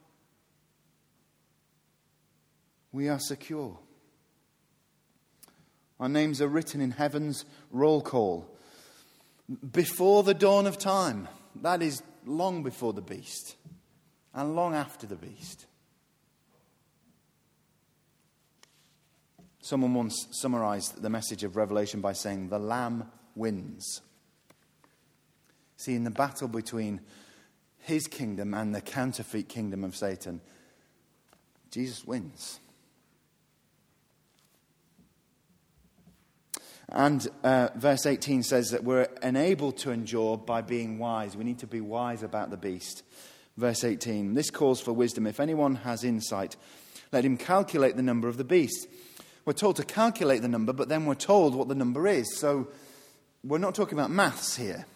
We 2.92 3.09
are 3.09 3.20
secure. 3.20 3.79
Our 6.01 6.09
names 6.09 6.40
are 6.40 6.48
written 6.48 6.81
in 6.81 6.92
heaven's 6.92 7.44
roll 7.70 8.03
call 8.03 8.55
before 9.72 10.22
the 10.22 10.34
dawn 10.34 10.66
of 10.66 10.78
time. 10.78 11.28
That 11.62 11.82
is 11.82 12.02
long 12.26 12.62
before 12.62 12.92
the 12.92 13.02
beast 13.02 13.56
and 14.34 14.54
long 14.54 14.74
after 14.74 15.06
the 15.06 15.16
beast. 15.16 15.66
Someone 19.61 19.94
once 19.94 20.28
summarized 20.30 21.02
the 21.02 21.11
message 21.11 21.44
of 21.44 21.56
Revelation 21.56 22.00
by 22.00 22.12
saying, 22.12 22.48
The 22.48 22.58
Lamb 22.58 23.11
wins. 23.34 24.00
See, 25.76 25.94
in 25.94 26.04
the 26.04 26.11
battle 26.11 26.48
between 26.48 27.00
his 27.80 28.06
kingdom 28.06 28.54
and 28.54 28.74
the 28.74 28.80
counterfeit 28.80 29.48
kingdom 29.48 29.84
of 29.84 29.94
Satan, 29.94 30.40
Jesus 31.70 32.04
wins. 32.04 32.61
And 36.90 37.27
uh, 37.44 37.68
verse 37.77 38.07
18 38.07 38.42
says 38.42 38.70
that 38.70 38.85
we're 38.85 39.09
enabled 39.22 39.77
to 39.79 39.90
endure 39.90 40.38
by 40.38 40.62
being 40.62 40.98
wise. 40.98 41.37
We 41.37 41.44
need 41.44 41.59
to 41.59 41.66
be 41.66 41.81
wise 41.81 42.22
about 42.22 42.51
the 42.51 42.57
beast. 42.57 43.03
Verse 43.57 43.85
18 43.85 44.35
this 44.35 44.51
calls 44.51 44.81
for 44.81 44.92
wisdom. 44.92 45.27
If 45.27 45.40
anyone 45.40 45.77
has 45.77 46.05
insight, 46.05 46.57
let 47.12 47.24
him 47.24 47.37
calculate 47.37 47.96
the 47.96 48.03
number 48.03 48.29
of 48.29 48.37
the 48.37 48.44
beast. 48.44 48.87
We're 49.44 49.53
told 49.53 49.77
to 49.77 49.85
calculate 49.85 50.42
the 50.42 50.48
number, 50.48 50.72
but 50.72 50.88
then 50.88 51.07
we're 51.07 51.14
told 51.14 51.55
what 51.55 51.68
the 51.68 51.74
number 51.74 52.07
is. 52.07 52.37
So 52.37 52.68
we're 53.44 53.59
not 53.59 53.74
talking 53.74 53.98
about 53.98 54.11
maths 54.11 54.57
here. 54.57 54.87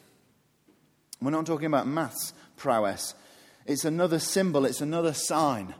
We're 1.20 1.30
not 1.30 1.46
talking 1.46 1.66
about 1.66 1.86
maths 1.86 2.32
prowess. 2.56 3.14
It's 3.66 3.84
another 3.84 4.18
symbol, 4.18 4.64
it's 4.64 4.80
another 4.80 5.12
sign, 5.12 5.74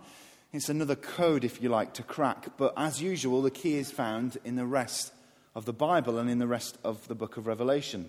it's 0.52 0.68
another 0.68 0.94
code, 0.94 1.44
if 1.44 1.62
you 1.62 1.68
like, 1.68 1.94
to 1.94 2.02
crack. 2.02 2.56
But 2.56 2.74
as 2.76 3.02
usual, 3.02 3.42
the 3.42 3.50
key 3.50 3.76
is 3.76 3.90
found 3.90 4.38
in 4.44 4.56
the 4.56 4.66
rest 4.66 5.12
of 5.54 5.64
the 5.64 5.72
Bible 5.72 6.18
and 6.18 6.30
in 6.30 6.38
the 6.38 6.46
rest 6.46 6.78
of 6.84 7.06
the 7.08 7.14
book 7.14 7.36
of 7.36 7.46
Revelation. 7.46 8.08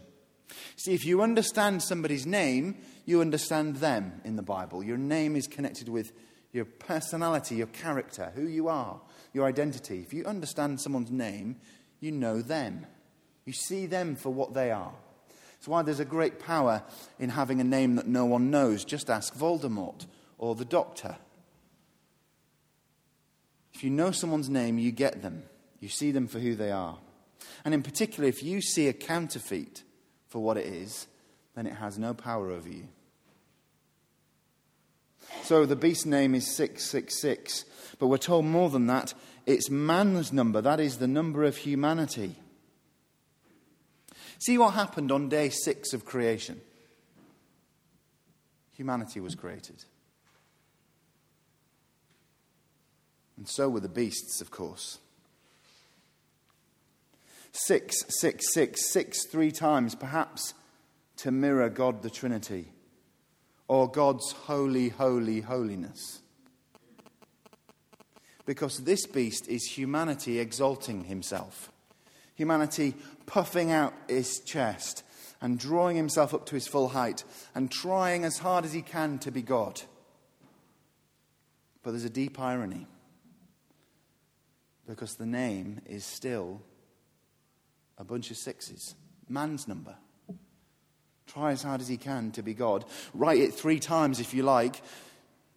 See, 0.75 0.93
if 0.93 1.05
you 1.05 1.21
understand 1.21 1.81
somebody's 1.81 2.25
name, 2.25 2.77
you 3.05 3.21
understand 3.21 3.77
them 3.77 4.21
in 4.23 4.35
the 4.35 4.41
Bible. 4.41 4.83
Your 4.83 4.97
name 4.97 5.35
is 5.35 5.47
connected 5.47 5.89
with 5.89 6.11
your 6.51 6.65
personality, 6.65 7.55
your 7.55 7.67
character, 7.67 8.31
who 8.35 8.47
you 8.47 8.67
are, 8.67 8.99
your 9.33 9.45
identity. 9.45 9.99
If 9.99 10.13
you 10.13 10.25
understand 10.25 10.79
someone's 10.79 11.11
name, 11.11 11.57
you 11.99 12.11
know 12.11 12.41
them. 12.41 12.85
You 13.45 13.53
see 13.53 13.87
them 13.87 14.15
for 14.15 14.29
what 14.29 14.53
they 14.53 14.71
are. 14.71 14.93
That's 15.53 15.67
why 15.67 15.81
there's 15.81 15.99
a 15.99 16.05
great 16.05 16.39
power 16.39 16.83
in 17.19 17.29
having 17.29 17.59
a 17.59 17.63
name 17.63 17.95
that 17.95 18.07
no 18.07 18.25
one 18.25 18.51
knows. 18.51 18.85
Just 18.85 19.09
ask 19.09 19.33
Voldemort 19.33 20.05
or 20.37 20.55
the 20.55 20.65
doctor. 20.65 21.17
If 23.73 23.83
you 23.83 23.89
know 23.89 24.11
someone's 24.11 24.49
name, 24.49 24.77
you 24.77 24.91
get 24.91 25.21
them. 25.21 25.43
You 25.79 25.89
see 25.89 26.11
them 26.11 26.27
for 26.27 26.39
who 26.39 26.55
they 26.55 26.71
are. 26.71 26.97
And 27.65 27.73
in 27.73 27.83
particular, 27.83 28.27
if 28.27 28.43
you 28.43 28.61
see 28.61 28.87
a 28.87 28.93
counterfeit 28.93 29.83
for 30.27 30.39
what 30.39 30.57
it 30.57 30.65
is, 30.65 31.07
then 31.55 31.67
it 31.67 31.75
has 31.75 31.97
no 31.97 32.13
power 32.13 32.51
over 32.51 32.69
you. 32.69 32.87
So 35.43 35.65
the 35.65 35.75
beast's 35.75 36.05
name 36.05 36.35
is 36.35 36.47
666, 36.55 37.65
but 37.99 38.07
we're 38.07 38.17
told 38.17 38.45
more 38.45 38.69
than 38.69 38.87
that. 38.87 39.13
It's 39.45 39.69
man's 39.69 40.31
number, 40.31 40.61
that 40.61 40.79
is 40.79 40.97
the 40.97 41.07
number 41.07 41.43
of 41.43 41.57
humanity. 41.57 42.35
See 44.39 44.57
what 44.57 44.73
happened 44.73 45.11
on 45.11 45.29
day 45.29 45.49
six 45.49 45.93
of 45.93 46.05
creation? 46.05 46.59
Humanity 48.73 49.19
was 49.19 49.35
created. 49.35 49.85
And 53.37 53.47
so 53.47 53.69
were 53.69 53.79
the 53.79 53.89
beasts, 53.89 54.41
of 54.41 54.51
course. 54.51 54.99
Six, 57.65 57.95
six, 58.09 58.53
six, 58.53 58.91
six, 58.91 59.25
three 59.25 59.51
times, 59.51 59.95
perhaps 59.95 60.53
to 61.17 61.31
mirror 61.31 61.69
God 61.69 62.01
the 62.01 62.09
Trinity 62.09 62.73
or 63.69 63.89
God's 63.89 64.33
holy, 64.33 64.89
holy, 64.89 65.39
holiness. 65.39 66.21
Because 68.45 68.79
this 68.79 69.05
beast 69.05 69.47
is 69.47 69.63
humanity 69.63 70.39
exalting 70.39 71.05
himself, 71.05 71.71
humanity 72.35 72.95
puffing 73.25 73.71
out 73.71 73.93
his 74.09 74.39
chest 74.41 75.03
and 75.39 75.57
drawing 75.57 75.95
himself 75.95 76.33
up 76.33 76.45
to 76.47 76.55
his 76.55 76.67
full 76.67 76.89
height 76.89 77.23
and 77.55 77.71
trying 77.71 78.25
as 78.25 78.39
hard 78.39 78.65
as 78.65 78.73
he 78.73 78.81
can 78.81 79.19
to 79.19 79.31
be 79.31 79.41
God. 79.41 79.81
But 81.81 81.91
there's 81.91 82.03
a 82.03 82.09
deep 82.09 82.39
irony 82.39 82.87
because 84.85 85.15
the 85.15 85.25
name 85.25 85.79
is 85.85 86.03
still 86.03 86.61
a 87.97 88.03
bunch 88.03 88.31
of 88.31 88.37
sixes. 88.37 88.95
Man's 89.29 89.67
number. 89.67 89.95
Try 91.27 91.51
as 91.51 91.63
hard 91.63 91.81
as 91.81 91.87
he 91.87 91.97
can 91.97 92.31
to 92.31 92.43
be 92.43 92.53
God. 92.53 92.85
Write 93.13 93.39
it 93.39 93.53
three 93.53 93.79
times 93.79 94.19
if 94.19 94.33
you 94.33 94.43
like. 94.43 94.81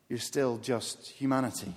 You're 0.09 0.18
still 0.18 0.59
just 0.59 1.11
humanity. 1.11 1.75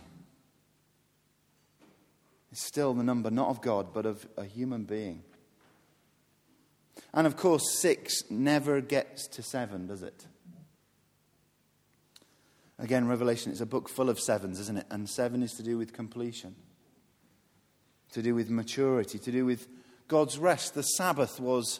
It's 2.51 2.65
still 2.65 2.93
the 2.93 3.03
number 3.03 3.29
not 3.29 3.49
of 3.49 3.61
God, 3.61 3.93
but 3.93 4.05
of 4.05 4.27
a 4.37 4.45
human 4.45 4.83
being. 4.83 5.23
And 7.13 7.25
of 7.25 7.37
course, 7.37 7.79
six 7.79 8.23
never 8.29 8.81
gets 8.81 9.27
to 9.29 9.43
seven, 9.43 9.87
does 9.87 10.03
it? 10.03 10.25
Again, 12.77 13.07
Revelation 13.07 13.51
is 13.51 13.61
a 13.61 13.65
book 13.65 13.89
full 13.89 14.09
of 14.09 14.19
sevens, 14.19 14.59
isn't 14.59 14.77
it? 14.77 14.85
And 14.89 15.09
seven 15.09 15.43
is 15.43 15.51
to 15.53 15.63
do 15.63 15.77
with 15.77 15.91
completion, 15.91 16.55
to 18.13 18.21
do 18.21 18.33
with 18.33 18.49
maturity, 18.49 19.19
to 19.19 19.31
do 19.31 19.45
with 19.45 19.67
God's 20.09 20.37
rest. 20.37 20.73
The 20.73 20.83
Sabbath 20.83 21.39
was 21.39 21.79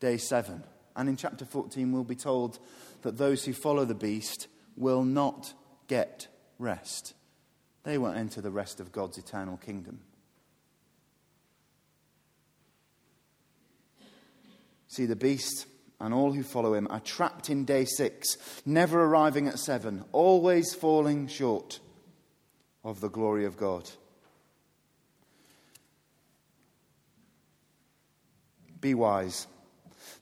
day 0.00 0.16
seven. 0.16 0.64
And 0.96 1.08
in 1.08 1.16
chapter 1.16 1.44
14, 1.44 1.92
we'll 1.92 2.02
be 2.02 2.16
told 2.16 2.58
that 3.02 3.18
those 3.18 3.44
who 3.44 3.52
follow 3.52 3.84
the 3.84 3.94
beast 3.94 4.48
will 4.76 5.04
not 5.04 5.54
get 5.86 6.26
rest. 6.58 7.14
They 7.84 7.98
won't 7.98 8.16
enter 8.16 8.40
the 8.40 8.50
rest 8.50 8.80
of 8.80 8.92
God's 8.92 9.18
eternal 9.18 9.56
kingdom. 9.56 10.00
See, 14.88 15.06
the 15.06 15.16
beast 15.16 15.66
and 16.00 16.12
all 16.12 16.32
who 16.32 16.42
follow 16.42 16.74
him 16.74 16.86
are 16.90 17.00
trapped 17.00 17.48
in 17.48 17.64
day 17.64 17.84
six, 17.84 18.36
never 18.66 19.02
arriving 19.02 19.48
at 19.48 19.58
seven, 19.58 20.04
always 20.12 20.74
falling 20.74 21.28
short 21.28 21.80
of 22.84 23.00
the 23.00 23.08
glory 23.08 23.44
of 23.44 23.56
God. 23.56 23.88
Be 28.82 28.92
wise. 28.92 29.46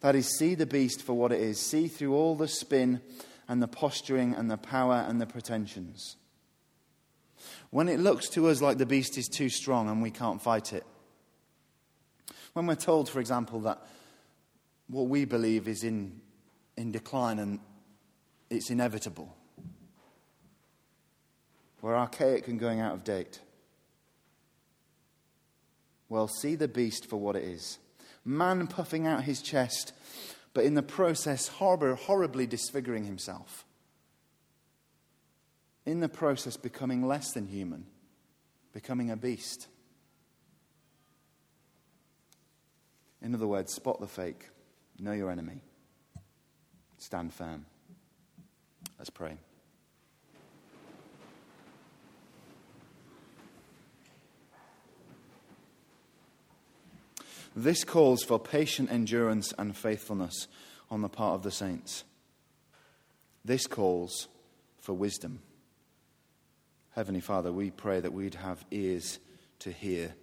That 0.01 0.15
is, 0.15 0.39
see 0.39 0.55
the 0.55 0.67
beast 0.67 1.03
for 1.03 1.15
what 1.15 1.33
it 1.33 1.41
is. 1.41 1.59
See 1.59 1.89
through 1.89 2.15
all 2.15 2.37
the 2.37 2.47
spin 2.47 3.01
and 3.49 3.61
the 3.61 3.67
posturing 3.67 4.35
and 4.35 4.49
the 4.49 4.57
power 4.57 5.05
and 5.09 5.21
the 5.21 5.27
pretensions. 5.27 6.17
When 7.71 7.89
it 7.89 7.99
looks 7.99 8.29
to 8.31 8.49
us 8.49 8.61
like 8.61 8.79
the 8.79 8.87
beast 8.87 9.19
is 9.19 9.29
too 9.29 9.49
strong 9.49 9.89
and 9.89 10.03
we 10.03 10.11
can't 10.11 10.41
fight 10.41 10.73
it. 10.73 10.85
When 12.53 12.67
we're 12.67 12.75
told, 12.75 13.09
for 13.09 13.19
example, 13.19 13.61
that 13.61 13.85
what 14.89 15.09
we 15.09 15.25
believe 15.25 15.67
is 15.67 15.83
in, 15.83 16.21
in 16.77 16.93
decline 16.93 17.39
and 17.39 17.61
it's 18.51 18.71
inevitable. 18.71 19.35
We're 21.81 21.97
archaic 21.97 22.47
and 22.49 22.61
going 22.61 22.81
out 22.81 22.93
of 22.93 23.05
date. 23.05 23.41
Well, 26.11 26.29
see 26.29 26.57
the 26.57 26.69
beast 26.69 27.09
for 27.09 27.17
what 27.17 27.37
it 27.37 27.45
is 27.45 27.79
man 28.25 28.67
puffing 28.67 29.07
out 29.07 29.25
his 29.25 29.43
chest, 29.43 29.93
but 30.55 30.65
in 30.65 30.75
the 30.75 30.83
process, 30.83 31.49
horror, 31.49 31.95
horribly 31.95 32.47
disfiguring 32.47 33.05
himself. 33.05 33.65
In 35.87 36.01
the 36.01 36.09
process, 36.09 36.57
becoming 36.57 37.07
less 37.07 37.33
than 37.33 37.47
human, 37.47 37.87
becoming 38.73 39.11
a 39.11 39.17
beast. 39.17 39.69
In 43.23 43.35
other 43.35 43.47
words, 43.47 43.75
spot 43.75 44.01
the 44.01 44.07
fake, 44.07 44.49
know 44.99 45.13
your 45.13 45.31
enemy. 45.31 45.63
stand 46.99 47.33
firm. 47.33 47.65
Let's 48.99 49.11
pray. 49.11 49.39
This 57.55 57.85
calls 57.85 58.23
for 58.23 58.39
patient 58.39 58.91
endurance 58.91 59.53
and 59.59 59.77
faithfulness 59.77 60.47
on 60.91 61.03
the 61.03 61.09
part 61.09 61.35
of 61.35 61.43
the 61.43 61.51
saints. 61.51 62.05
This 63.45 63.67
calls 63.67 64.29
for 64.81 64.93
wisdom. 64.93 65.41
Heavenly 66.95 67.21
Father, 67.21 67.53
we 67.53 67.71
pray 67.71 68.01
that 68.01 68.13
we'd 68.13 68.35
have 68.35 68.65
ears 68.71 69.19
to 69.61 69.71
hear 69.71 70.15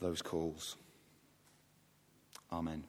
those 0.00 0.22
calls. 0.22 0.76
Amen. 2.52 2.84